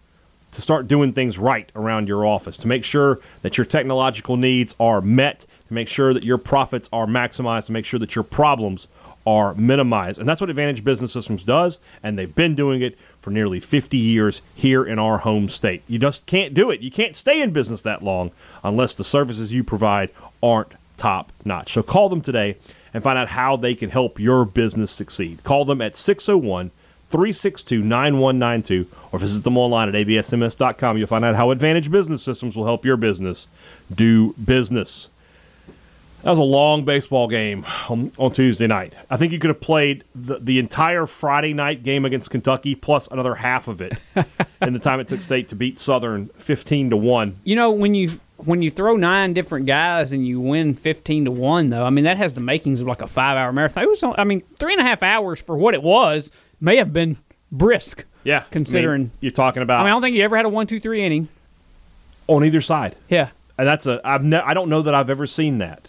to 0.54 0.62
start 0.62 0.88
doing 0.88 1.12
things 1.12 1.36
right 1.36 1.70
around 1.74 2.08
your 2.08 2.24
office, 2.24 2.56
to 2.58 2.68
make 2.68 2.84
sure 2.84 3.18
that 3.42 3.58
your 3.58 3.64
technological 3.64 4.36
needs 4.36 4.74
are 4.80 5.00
met, 5.00 5.46
to 5.68 5.74
make 5.74 5.88
sure 5.88 6.14
that 6.14 6.24
your 6.24 6.38
profits 6.38 6.88
are 6.92 7.06
maximized, 7.06 7.66
to 7.66 7.72
make 7.72 7.84
sure 7.84 8.00
that 8.00 8.14
your 8.14 8.24
problems 8.24 8.88
are 9.26 9.54
minimized. 9.54 10.20
And 10.20 10.28
that's 10.28 10.40
what 10.40 10.50
Advantage 10.50 10.84
Business 10.84 11.12
Systems 11.12 11.44
does, 11.44 11.80
and 12.02 12.18
they've 12.18 12.34
been 12.34 12.54
doing 12.54 12.82
it 12.82 12.98
for 13.20 13.30
nearly 13.30 13.58
50 13.58 13.96
years 13.96 14.42
here 14.54 14.84
in 14.84 14.98
our 14.98 15.18
home 15.18 15.48
state. 15.48 15.82
You 15.88 15.98
just 15.98 16.26
can't 16.26 16.54
do 16.54 16.70
it. 16.70 16.80
You 16.80 16.90
can't 16.90 17.16
stay 17.16 17.40
in 17.40 17.50
business 17.50 17.82
that 17.82 18.02
long 18.02 18.30
unless 18.62 18.94
the 18.94 19.04
services 19.04 19.52
you 19.52 19.64
provide 19.64 20.10
aren't 20.42 20.72
top 20.96 21.32
notch. 21.44 21.72
So 21.72 21.82
call 21.82 22.08
them 22.08 22.20
today 22.20 22.56
and 22.92 23.02
find 23.02 23.18
out 23.18 23.28
how 23.28 23.56
they 23.56 23.74
can 23.74 23.90
help 23.90 24.20
your 24.20 24.44
business 24.44 24.92
succeed. 24.92 25.42
Call 25.42 25.64
them 25.64 25.80
at 25.80 25.96
601 25.96 26.70
362 27.14 27.80
9192 27.80 28.90
or 29.12 29.20
visit 29.20 29.44
them 29.44 29.56
online 29.56 29.88
at 29.88 29.94
absms.com. 29.94 30.98
You'll 30.98 31.06
find 31.06 31.24
out 31.24 31.36
how 31.36 31.52
Advantage 31.52 31.88
Business 31.88 32.24
Systems 32.24 32.56
will 32.56 32.64
help 32.64 32.84
your 32.84 32.96
business 32.96 33.46
do 33.94 34.32
business. 34.32 35.10
That 36.24 36.30
was 36.30 36.40
a 36.40 36.42
long 36.42 36.84
baseball 36.84 37.28
game 37.28 37.64
on, 37.88 38.10
on, 38.18 38.32
Tuesday 38.32 38.66
night. 38.66 38.94
I 39.10 39.16
think 39.16 39.32
you 39.32 39.38
could 39.38 39.50
have 39.50 39.60
played 39.60 40.02
the, 40.12 40.40
the 40.40 40.58
entire 40.58 41.06
Friday 41.06 41.54
night 41.54 41.84
game 41.84 42.04
against 42.04 42.32
Kentucky 42.32 42.74
plus 42.74 43.06
another 43.06 43.36
half 43.36 43.68
of 43.68 43.80
it 43.80 43.92
in 44.60 44.72
the 44.72 44.80
time 44.80 44.98
it 44.98 45.06
took 45.06 45.20
State 45.20 45.48
to 45.50 45.54
beat 45.54 45.78
Southern 45.78 46.26
fifteen 46.30 46.90
to 46.90 46.96
one. 46.96 47.36
You 47.44 47.54
know 47.54 47.70
when 47.70 47.94
you 47.94 48.18
when 48.44 48.62
you 48.62 48.70
throw 48.70 48.96
nine 48.96 49.34
different 49.34 49.66
guys 49.66 50.12
and 50.12 50.26
you 50.26 50.40
win 50.40 50.74
fifteen 50.74 51.24
to 51.24 51.30
one, 51.30 51.70
though, 51.70 51.84
I 51.84 51.90
mean 51.90 52.04
that 52.04 52.16
has 52.16 52.34
the 52.34 52.40
makings 52.40 52.80
of 52.80 52.86
like 52.86 53.02
a 53.02 53.06
five 53.06 53.36
hour 53.36 53.52
marathon. 53.52 53.84
It 53.84 53.88
was, 53.88 54.02
I 54.02 54.24
mean, 54.24 54.40
three 54.40 54.72
and 54.72 54.80
a 54.80 54.84
half 54.84 55.02
hours 55.02 55.40
for 55.40 55.56
what 55.56 55.74
it 55.74 55.82
was 55.82 56.30
may 56.60 56.76
have 56.76 56.92
been 56.92 57.16
brisk. 57.50 58.04
Yeah, 58.24 58.44
considering 58.50 59.00
I 59.00 59.04
mean, 59.04 59.10
you're 59.20 59.32
talking 59.32 59.62
about. 59.62 59.80
I 59.80 59.84
mean, 59.84 59.88
I 59.88 59.90
don't 59.90 60.02
think 60.02 60.16
you 60.16 60.22
ever 60.22 60.36
had 60.36 60.46
a 60.46 60.48
one, 60.48 60.66
two, 60.66 60.80
three 60.80 61.02
inning 61.02 61.28
on 62.26 62.44
either 62.44 62.60
side. 62.60 62.96
Yeah, 63.08 63.30
and 63.58 63.66
that's 63.66 63.86
a 63.86 64.00
I've 64.04 64.24
ne- 64.24 64.38
I 64.38 64.54
don't 64.54 64.68
know 64.68 64.82
that 64.82 64.94
I've 64.94 65.10
ever 65.10 65.26
seen 65.26 65.58
that 65.58 65.88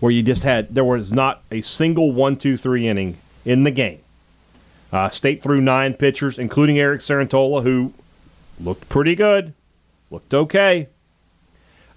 where 0.00 0.12
you 0.12 0.22
just 0.22 0.42
had 0.42 0.74
there 0.74 0.84
was 0.84 1.12
not 1.12 1.42
a 1.50 1.60
single 1.62 2.12
one, 2.12 2.36
two, 2.36 2.56
three 2.56 2.86
inning 2.86 3.16
in 3.44 3.64
the 3.64 3.70
game. 3.70 4.00
Uh, 4.92 5.08
State 5.08 5.42
threw 5.42 5.60
nine 5.60 5.94
pitchers, 5.94 6.38
including 6.38 6.78
Eric 6.78 7.00
Cerantola, 7.00 7.62
who 7.62 7.92
looked 8.60 8.88
pretty 8.88 9.14
good, 9.14 9.54
looked 10.10 10.32
okay. 10.32 10.88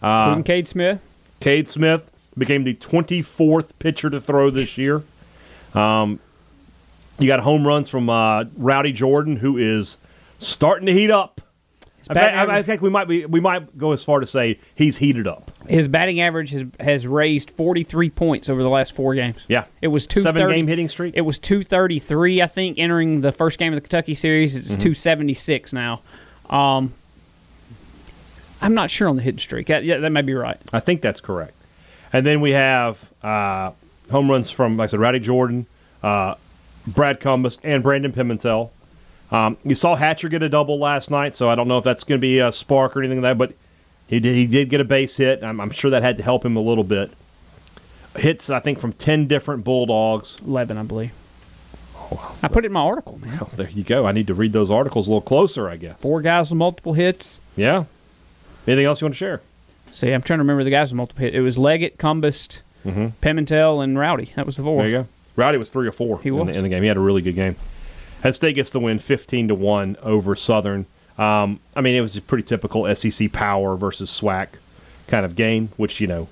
Uh, 0.01 0.41
Cade 0.41 0.67
Smith. 0.67 1.01
Cade 1.39 1.69
Smith 1.69 2.09
became 2.37 2.63
the 2.63 2.75
24th 2.75 3.71
pitcher 3.79 4.09
to 4.09 4.21
throw 4.21 4.49
this 4.49 4.77
year. 4.77 5.03
Um, 5.73 6.19
you 7.19 7.27
got 7.27 7.39
home 7.41 7.65
runs 7.65 7.89
from 7.89 8.09
uh, 8.09 8.45
Rowdy 8.55 8.91
Jordan, 8.91 9.37
who 9.37 9.57
is 9.57 9.97
starting 10.39 10.85
to 10.85 10.93
heat 10.93 11.11
up. 11.11 11.41
I, 12.09 12.13
bet, 12.13 12.49
I, 12.49 12.63
think 12.63 12.81
we 12.81 12.89
might 12.89 13.09
be 13.09 13.25
we 13.25 13.41
might 13.41 13.77
go 13.77 13.91
as 13.91 14.01
far 14.01 14.21
to 14.21 14.25
say 14.25 14.59
he's 14.75 14.97
heated 14.97 15.27
up. 15.27 15.51
His 15.67 15.89
batting 15.89 16.21
average 16.21 16.51
has 16.51 16.63
has 16.79 17.05
raised 17.05 17.51
43 17.51 18.09
points 18.11 18.47
over 18.47 18.63
the 18.63 18.69
last 18.69 18.93
four 18.93 19.13
games. 19.13 19.43
Yeah, 19.49 19.65
it 19.81 19.89
was 19.89 20.07
two 20.07 20.21
seven 20.21 20.47
game 20.47 20.67
hitting 20.67 20.87
streak. 20.87 21.15
It 21.17 21.21
was 21.21 21.37
233, 21.37 22.41
I 22.41 22.47
think, 22.47 22.79
entering 22.79 23.19
the 23.21 23.33
first 23.33 23.59
game 23.59 23.73
of 23.73 23.77
the 23.77 23.81
Kentucky 23.81 24.15
series. 24.15 24.55
It's 24.55 24.69
mm-hmm. 24.69 24.93
276 24.93 25.73
now. 25.73 26.01
Um, 26.49 26.93
I'm 28.61 28.73
not 28.73 28.89
sure 28.89 29.07
on 29.07 29.15
the 29.15 29.21
hitting 29.21 29.39
streak. 29.39 29.67
That, 29.67 29.83
yeah, 29.83 29.97
that 29.97 30.09
may 30.09 30.21
be 30.21 30.33
right. 30.33 30.57
I 30.73 30.79
think 30.79 31.01
that's 31.01 31.21
correct. 31.21 31.53
And 32.13 32.25
then 32.25 32.41
we 32.41 32.51
have 32.51 33.11
uh, 33.21 33.71
home 34.11 34.29
runs 34.29 34.49
from, 34.49 34.77
like 34.77 34.89
I 34.89 34.91
said, 34.91 34.99
Rowdy 34.99 35.19
Jordan, 35.19 35.65
uh, 36.01 36.35
Brad 36.87 37.19
Cumbest, 37.19 37.59
and 37.63 37.83
Brandon 37.83 38.11
Pimentel. 38.11 38.71
Um, 39.31 39.57
you 39.63 39.75
saw 39.75 39.95
Hatcher 39.95 40.29
get 40.29 40.41
a 40.41 40.49
double 40.49 40.79
last 40.79 41.11
night, 41.11 41.35
so 41.35 41.49
I 41.49 41.55
don't 41.55 41.67
know 41.67 41.77
if 41.77 41.83
that's 41.83 42.03
going 42.03 42.17
to 42.17 42.21
be 42.21 42.39
a 42.39 42.51
spark 42.51 42.95
or 42.95 42.99
anything 43.01 43.21
like 43.21 43.31
that, 43.31 43.37
but 43.37 43.53
he 44.07 44.19
did, 44.19 44.35
he 44.35 44.45
did 44.45 44.69
get 44.69 44.79
a 44.79 44.85
base 44.85 45.17
hit. 45.17 45.43
I'm, 45.43 45.59
I'm, 45.59 45.71
sure 45.71 45.91
that 45.91 46.01
had 46.01 46.17
to 46.17 46.23
help 46.23 46.45
him 46.45 46.55
a 46.55 46.61
little 46.61 46.85
bit. 46.85 47.11
Hits, 48.15 48.49
I 48.49 48.59
think, 48.61 48.79
from 48.79 48.93
10 48.93 49.27
different 49.27 49.63
Bulldogs. 49.65 50.37
11, 50.45 50.77
I 50.77 50.83
believe. 50.83 51.13
Oh, 51.97 52.37
I 52.41 52.47
put 52.47 52.63
it 52.63 52.67
in 52.67 52.73
my 52.73 52.79
article, 52.79 53.19
man. 53.19 53.37
Well, 53.37 53.51
there 53.53 53.69
you 53.69 53.83
go. 53.83 54.07
I 54.07 54.13
need 54.13 54.27
to 54.27 54.33
read 54.33 54.53
those 54.53 54.71
articles 54.71 55.07
a 55.07 55.09
little 55.09 55.21
closer, 55.21 55.69
I 55.69 55.75
guess. 55.75 55.99
Four 55.99 56.21
guys 56.21 56.49
with 56.49 56.57
multiple 56.57 56.93
hits. 56.93 57.41
Yeah. 57.57 57.83
Anything 58.67 58.85
else 58.85 59.01
you 59.01 59.05
want 59.05 59.15
to 59.15 59.17
share? 59.17 59.41
See, 59.91 60.11
I'm 60.11 60.21
trying 60.21 60.39
to 60.39 60.43
remember 60.43 60.63
the 60.63 60.69
guys 60.69 60.91
with 60.91 60.97
multiple. 60.97 61.25
It 61.25 61.39
was 61.39 61.57
Leggett, 61.57 61.97
Cumbest, 61.97 62.61
mm-hmm. 62.85 63.07
Pimentel, 63.21 63.83
and 63.83 63.97
Rowdy. 63.97 64.33
That 64.35 64.45
was 64.45 64.57
the 64.57 64.63
four. 64.63 64.81
There 64.81 64.89
you 64.89 64.97
go. 64.97 65.07
Rowdy 65.37 65.57
was 65.57 65.69
three 65.69 65.87
or 65.87 65.91
four 65.91 66.19
he 66.21 66.31
was. 66.31 66.41
In, 66.41 66.47
the, 66.47 66.57
in 66.57 66.63
the 66.63 66.69
game. 66.69 66.81
He 66.81 66.87
had 66.87 66.97
a 66.97 67.01
really 67.01 67.21
good 67.21 67.35
game. 67.35 67.55
Penn 68.21 68.33
State 68.33 68.55
gets 68.55 68.71
the 68.71 68.79
win 68.79 68.99
15 68.99 69.49
to 69.49 69.55
1 69.55 69.97
over 70.01 70.35
Southern. 70.35 70.85
Um, 71.17 71.59
I 71.75 71.81
mean, 71.81 71.95
it 71.95 72.01
was 72.01 72.17
a 72.17 72.21
pretty 72.21 72.43
typical 72.43 72.93
SEC 72.95 73.31
power 73.31 73.75
versus 73.75 74.09
SWAC 74.09 74.49
kind 75.07 75.25
of 75.25 75.35
game, 75.35 75.69
which, 75.77 76.01
you 76.01 76.07
know, 76.07 76.27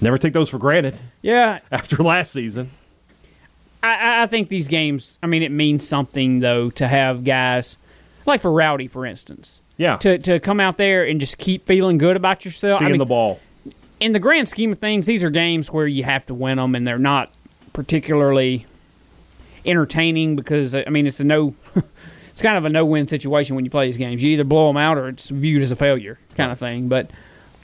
never 0.00 0.18
take 0.18 0.32
those 0.32 0.48
for 0.48 0.58
granted. 0.58 0.98
Yeah. 1.20 1.60
After 1.70 2.02
last 2.02 2.32
season. 2.32 2.70
I, 3.82 4.22
I 4.22 4.26
think 4.26 4.48
these 4.48 4.68
games, 4.68 5.18
I 5.22 5.26
mean, 5.26 5.42
it 5.42 5.50
means 5.50 5.86
something, 5.86 6.40
though, 6.40 6.70
to 6.70 6.88
have 6.88 7.24
guys, 7.24 7.76
like 8.26 8.40
for 8.40 8.52
Rowdy, 8.52 8.88
for 8.88 9.04
instance. 9.04 9.60
Yeah. 9.82 9.96
To, 9.96 10.16
to 10.16 10.38
come 10.38 10.60
out 10.60 10.76
there 10.76 11.04
and 11.04 11.18
just 11.18 11.38
keep 11.38 11.66
feeling 11.66 11.98
good 11.98 12.16
about 12.16 12.44
yourself. 12.44 12.78
Seeing 12.78 12.88
I 12.88 12.92
mean, 12.92 12.98
the 13.00 13.04
ball. 13.04 13.40
In 13.98 14.12
the 14.12 14.20
grand 14.20 14.48
scheme 14.48 14.70
of 14.70 14.78
things, 14.78 15.06
these 15.06 15.24
are 15.24 15.30
games 15.30 15.72
where 15.72 15.88
you 15.88 16.04
have 16.04 16.24
to 16.26 16.34
win 16.34 16.58
them, 16.58 16.76
and 16.76 16.86
they're 16.86 17.00
not 17.00 17.32
particularly 17.72 18.64
entertaining 19.66 20.36
because 20.36 20.74
I 20.76 20.84
mean 20.88 21.08
it's 21.08 21.18
a 21.18 21.24
no. 21.24 21.54
it's 22.30 22.42
kind 22.42 22.56
of 22.56 22.64
a 22.64 22.68
no-win 22.68 23.08
situation 23.08 23.56
when 23.56 23.64
you 23.64 23.72
play 23.72 23.86
these 23.86 23.98
games. 23.98 24.22
You 24.22 24.30
either 24.30 24.44
blow 24.44 24.68
them 24.68 24.76
out 24.76 24.98
or 24.98 25.08
it's 25.08 25.30
viewed 25.30 25.62
as 25.62 25.72
a 25.72 25.76
failure 25.76 26.16
kind 26.36 26.52
of 26.52 26.60
thing. 26.60 26.86
But 26.86 27.10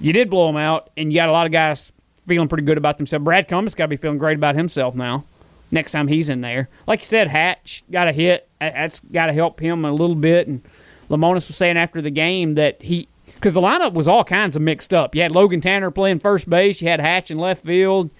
you 0.01 0.13
did 0.13 0.29
blow 0.29 0.49
them 0.49 0.57
out, 0.57 0.91
and 0.97 1.13
you 1.13 1.19
got 1.21 1.29
a 1.29 1.33
lot 1.33 1.47
of 1.47 1.53
guys 1.53 1.93
feeling 2.27 2.49
pretty 2.49 2.65
good 2.65 2.79
about 2.79 2.99
themselves. 2.99 3.25
Brad 3.25 3.47
Cumbest 3.47 3.77
got 3.77 3.85
to 3.85 3.89
be 3.89 3.97
feeling 3.97 4.19
great 4.19 4.37
about 4.37 4.57
himself 4.57 4.97
now. 4.97 5.25
Next 5.71 5.93
time 5.93 6.09
he's 6.09 6.31
in 6.31 6.41
there, 6.41 6.69
like 6.89 7.01
you 7.01 7.07
said, 7.07 7.29
Hatch 7.29 7.85
got 7.93 8.09
a 8.09 8.13
hit. 8.13 8.49
That's 8.59 8.99
got 9.01 9.27
to 9.27 9.33
help 9.33 9.61
him 9.61 9.85
a 9.85 9.93
little 9.93 10.17
bit. 10.17 10.49
And 10.49 10.63
Lemonis 11.09 11.49
was 11.49 11.57
saying 11.57 11.77
after 11.77 12.03
the 12.03 12.11
game 12.11 12.55
that 12.55 12.83
he 12.83 13.09
because 13.35 13.55
the 13.55 13.61
lineup 13.61 13.93
was 13.93 14.09
all 14.09 14.25
kinds 14.25 14.57
of 14.57 14.63
mixed 14.63 14.93
up. 14.93 15.15
You 15.15 15.23
had 15.23 15.33
Logan 15.33 15.61
Tanner 15.61 15.91
playing 15.91 16.19
first 16.19 16.51
base. 16.51 16.83
You 16.83 16.89
had 16.89 17.01
Hatch 17.01 17.31
in 17.31 17.39
left 17.39 17.65
field. 17.65 18.11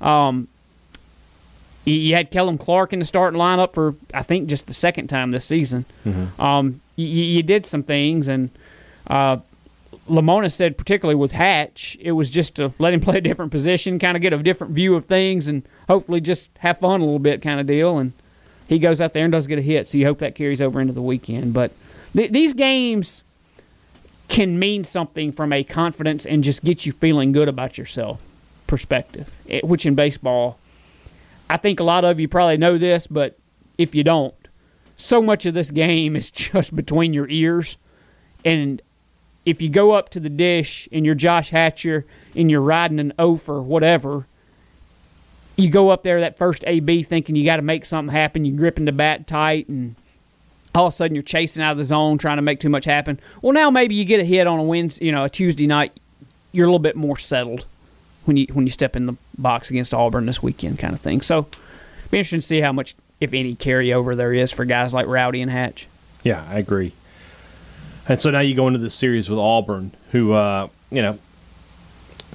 Um, 0.00 0.48
you 1.86 2.14
had 2.14 2.30
Kellum 2.30 2.58
Clark 2.58 2.92
in 2.92 2.98
the 2.98 3.04
starting 3.04 3.38
lineup 3.38 3.72
for 3.72 3.94
I 4.12 4.22
think 4.22 4.48
just 4.48 4.66
the 4.66 4.74
second 4.74 5.06
time 5.06 5.30
this 5.30 5.44
season. 5.44 5.84
Mm-hmm. 6.04 6.40
Um, 6.40 6.80
you, 6.96 7.06
you, 7.06 7.42
did 7.42 7.64
some 7.64 7.82
things, 7.82 8.26
and 8.26 8.50
uh, 9.06 9.38
Lemonis 10.08 10.52
said 10.52 10.76
particularly 10.76 11.14
with 11.14 11.32
Hatch, 11.32 11.96
it 12.00 12.12
was 12.12 12.28
just 12.28 12.56
to 12.56 12.72
let 12.78 12.92
him 12.92 13.00
play 13.02 13.18
a 13.18 13.20
different 13.20 13.52
position, 13.52 13.98
kind 13.98 14.16
of 14.16 14.22
get 14.22 14.32
a 14.32 14.38
different 14.38 14.74
view 14.74 14.94
of 14.94 15.06
things, 15.06 15.48
and 15.48 15.62
hopefully 15.88 16.20
just 16.20 16.50
have 16.58 16.78
fun 16.78 17.00
a 17.00 17.04
little 17.04 17.18
bit, 17.18 17.40
kind 17.40 17.60
of 17.60 17.66
deal. 17.66 17.98
And 17.98 18.12
he 18.68 18.78
goes 18.78 19.00
out 19.00 19.12
there 19.12 19.24
and 19.24 19.32
does 19.32 19.46
get 19.46 19.58
a 19.58 19.62
hit, 19.62 19.88
so 19.88 19.96
you 19.98 20.06
hope 20.06 20.18
that 20.18 20.34
carries 20.34 20.60
over 20.60 20.80
into 20.80 20.92
the 20.92 21.02
weekend. 21.02 21.54
But 21.54 21.72
th- 22.16 22.32
these 22.32 22.54
games 22.54 23.22
can 24.28 24.58
mean 24.58 24.82
something 24.82 25.30
from 25.30 25.52
a 25.52 25.62
confidence 25.62 26.26
and 26.26 26.42
just 26.42 26.64
get 26.64 26.84
you 26.84 26.92
feeling 26.92 27.30
good 27.30 27.48
about 27.48 27.78
yourself 27.78 28.20
perspective, 28.66 29.30
eh, 29.48 29.60
which 29.62 29.86
in 29.86 29.94
baseball 29.94 30.58
I 31.48 31.56
think 31.56 31.80
a 31.80 31.84
lot 31.84 32.04
of 32.04 32.18
you 32.18 32.28
probably 32.28 32.56
know 32.56 32.76
this, 32.78 33.06
but 33.06 33.36
if 33.78 33.94
you 33.94 34.02
don't, 34.02 34.34
so 34.96 35.22
much 35.22 35.46
of 35.46 35.54
this 35.54 35.70
game 35.70 36.16
is 36.16 36.30
just 36.32 36.74
between 36.74 37.12
your 37.12 37.28
ears. 37.28 37.76
And 38.44 38.82
if 39.44 39.62
you 39.62 39.68
go 39.68 39.92
up 39.92 40.08
to 40.10 40.20
the 40.20 40.28
dish 40.28 40.88
and 40.90 41.06
you're 41.06 41.14
Josh 41.14 41.50
Hatcher 41.50 42.04
and 42.34 42.50
you're 42.50 42.60
riding 42.60 42.98
an 42.98 43.12
oaf 43.18 43.48
or 43.48 43.62
whatever, 43.62 44.26
you 45.56 45.70
go 45.70 45.90
up 45.90 46.02
there 46.02 46.20
that 46.20 46.36
first 46.36 46.64
AB 46.66 47.02
thinking 47.04 47.36
you 47.36 47.44
got 47.44 47.56
to 47.56 47.62
make 47.62 47.84
something 47.84 48.12
happen. 48.12 48.44
You're 48.44 48.56
gripping 48.56 48.84
the 48.84 48.92
bat 48.92 49.26
tight, 49.26 49.68
and 49.68 49.94
all 50.76 50.86
of 50.86 50.92
a 50.92 50.96
sudden 50.96 51.14
you're 51.14 51.22
chasing 51.22 51.62
out 51.62 51.72
of 51.72 51.78
the 51.78 51.84
zone, 51.84 52.18
trying 52.18 52.36
to 52.36 52.42
make 52.42 52.60
too 52.60 52.68
much 52.68 52.84
happen. 52.84 53.18
Well, 53.42 53.52
now 53.52 53.70
maybe 53.70 53.94
you 53.94 54.04
get 54.04 54.20
a 54.20 54.24
hit 54.24 54.46
on 54.46 54.58
a 54.58 54.62
Wednesday, 54.62 55.06
you 55.06 55.12
know, 55.12 55.24
a 55.24 55.28
Tuesday 55.28 55.66
night. 55.66 55.92
You're 56.52 56.66
a 56.66 56.68
little 56.68 56.78
bit 56.78 56.96
more 56.96 57.18
settled 57.18 57.66
when 58.24 58.36
you 58.36 58.46
when 58.52 58.66
you 58.66 58.70
step 58.70 58.96
in 58.96 59.06
the 59.06 59.16
box 59.38 59.70
against 59.70 59.94
Auburn 59.94 60.26
this 60.26 60.42
weekend, 60.42 60.78
kind 60.78 60.94
of 60.94 61.00
thing. 61.00 61.20
So, 61.20 61.42
be 62.10 62.18
interesting 62.18 62.40
to 62.40 62.46
see 62.46 62.60
how 62.60 62.72
much, 62.72 62.94
if 63.20 63.32
any, 63.32 63.54
carryover 63.54 64.16
there 64.16 64.32
is 64.32 64.52
for 64.52 64.64
guys 64.64 64.94
like 64.94 65.06
Rowdy 65.06 65.42
and 65.42 65.50
Hatch. 65.50 65.86
Yeah, 66.22 66.44
I 66.48 66.58
agree. 66.58 66.92
And 68.08 68.20
so 68.20 68.30
now 68.30 68.40
you 68.40 68.54
go 68.54 68.68
into 68.68 68.78
this 68.78 68.94
series 68.94 69.28
with 69.28 69.38
Auburn, 69.38 69.92
who 70.12 70.32
uh, 70.32 70.68
you 70.90 71.02
know 71.02 71.18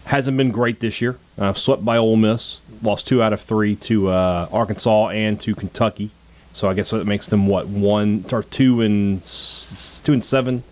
hasn't 0.05 0.37
been 0.37 0.51
great 0.51 0.79
this 0.79 1.01
year. 1.01 1.17
Uh, 1.37 1.53
swept 1.53 1.85
by 1.85 1.97
Ole 1.97 2.17
Miss, 2.17 2.59
lost 2.81 3.07
two 3.07 3.21
out 3.21 3.33
of 3.33 3.41
three 3.41 3.75
to 3.77 4.09
uh, 4.09 4.47
Arkansas 4.51 5.09
and 5.09 5.39
to 5.41 5.55
Kentucky. 5.55 6.11
So 6.53 6.69
I 6.69 6.73
guess 6.73 6.89
that 6.91 7.05
makes 7.05 7.27
them 7.27 7.47
what 7.47 7.67
one 7.67 8.25
or 8.31 8.43
two 8.43 8.81
and 8.81 9.21
two 9.21 10.13
and 10.13 10.23
seven 10.23 10.63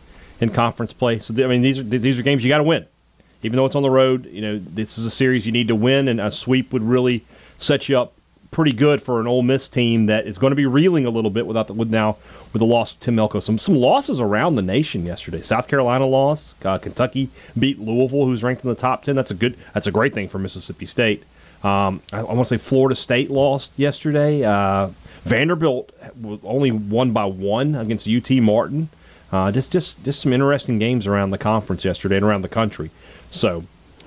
in 0.41 0.49
conference 0.49 0.93
play. 0.93 1.19
So 1.19 1.33
I 1.43 1.47
mean 1.47 1.61
these 1.61 1.79
are 1.79 1.83
these 1.83 2.19
are 2.19 2.23
games 2.23 2.43
you 2.43 2.49
got 2.49 2.57
to 2.57 2.63
win 2.63 2.85
even 3.41 3.57
though 3.57 3.65
it's 3.65 3.75
on 3.75 3.83
the 3.83 3.89
road, 3.89 4.25
you 4.25 4.41
know, 4.41 4.59
this 4.59 4.97
is 4.97 5.05
a 5.05 5.11
series 5.11 5.45
you 5.45 5.51
need 5.51 5.67
to 5.69 5.75
win, 5.75 6.07
and 6.07 6.19
a 6.19 6.31
sweep 6.31 6.73
would 6.73 6.83
really 6.83 7.23
set 7.57 7.87
you 7.87 7.97
up 7.97 8.13
pretty 8.51 8.73
good 8.73 9.01
for 9.01 9.21
an 9.21 9.27
Ole 9.27 9.43
Miss 9.43 9.69
team 9.69 10.07
that 10.07 10.25
is 10.25 10.37
going 10.37 10.51
to 10.51 10.55
be 10.55 10.65
reeling 10.65 11.05
a 11.05 11.09
little 11.09 11.29
bit 11.29 11.45
without 11.45 11.67
the, 11.67 11.73
with 11.73 11.89
now 11.89 12.17
with 12.51 12.59
the 12.59 12.65
loss 12.65 12.93
of 12.93 12.99
Tim 12.99 13.17
Elko. 13.17 13.39
Some 13.39 13.57
some 13.57 13.75
losses 13.75 14.19
around 14.19 14.55
the 14.55 14.61
nation 14.61 15.05
yesterday. 15.05 15.41
South 15.41 15.67
Carolina 15.67 16.05
lost. 16.05 16.65
Uh, 16.65 16.77
Kentucky 16.77 17.29
beat 17.57 17.79
Louisville, 17.79 18.25
who's 18.25 18.43
ranked 18.43 18.63
in 18.63 18.69
the 18.69 18.75
top 18.75 19.03
ten. 19.03 19.15
That's 19.15 19.31
a 19.31 19.35
good. 19.35 19.55
That's 19.73 19.87
a 19.87 19.91
great 19.91 20.13
thing 20.13 20.27
for 20.27 20.39
Mississippi 20.39 20.85
State. 20.85 21.23
Um, 21.63 22.01
I, 22.11 22.19
I 22.19 22.33
want 22.33 22.39
to 22.39 22.45
say 22.45 22.57
Florida 22.57 22.95
State 22.95 23.29
lost 23.29 23.71
yesterday. 23.77 24.43
Uh, 24.43 24.89
Vanderbilt 25.23 25.91
was 26.19 26.39
only 26.43 26.71
won 26.71 27.12
by 27.12 27.25
one 27.25 27.75
against 27.75 28.08
UT 28.08 28.29
Martin. 28.41 28.89
Uh, 29.32 29.51
just 29.51 29.71
just 29.71 30.03
just 30.03 30.21
some 30.21 30.34
interesting 30.34 30.79
games 30.79 31.05
around 31.05 31.32
the 31.32 31.38
conference 31.38 31.86
yesterday 31.86 32.17
and 32.17 32.25
around 32.25 32.41
the 32.41 32.49
country. 32.49 32.89
So 33.32 33.63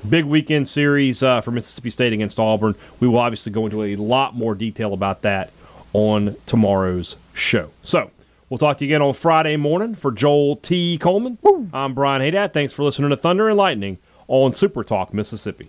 big 0.09 0.25
weekend 0.25 0.69
series 0.69 1.23
uh, 1.23 1.41
for 1.41 1.53
Mississippi 1.53 1.91
State 1.91 2.13
against 2.13 2.41
Auburn. 2.41 2.75
We 2.99 3.07
will 3.07 3.19
obviously 3.19 3.53
go 3.53 3.67
into 3.67 3.83
a 3.85 3.97
lot 3.97 4.35
more 4.35 4.55
detail 4.55 4.93
about 4.93 5.23
that 5.23 5.53
on 5.93 6.37
tomorrow's 6.47 7.17
show. 7.35 7.71
So 7.85 8.11
we'll 8.49 8.59
talk 8.59 8.79
to 8.79 8.85
you 8.85 8.91
again 8.91 9.03
on 9.03 9.15
Friday 9.15 9.57
morning. 9.57 9.95
For 9.95 10.11
Joel 10.11 10.57
T. 10.57 10.99
Coleman, 10.99 11.39
Woo. 11.43 11.69
I'm 11.73 11.95
Brian 11.95 12.21
Hadad. 12.21 12.53
Thanks 12.53 12.73
for 12.73 12.83
listening 12.83 13.11
to 13.11 13.17
Thunder 13.17 13.49
and 13.49 13.57
Lightning 13.57 13.99
on 14.29 14.55
Super 14.55 14.83
Talk 14.83 15.15
Mississippi. 15.15 15.69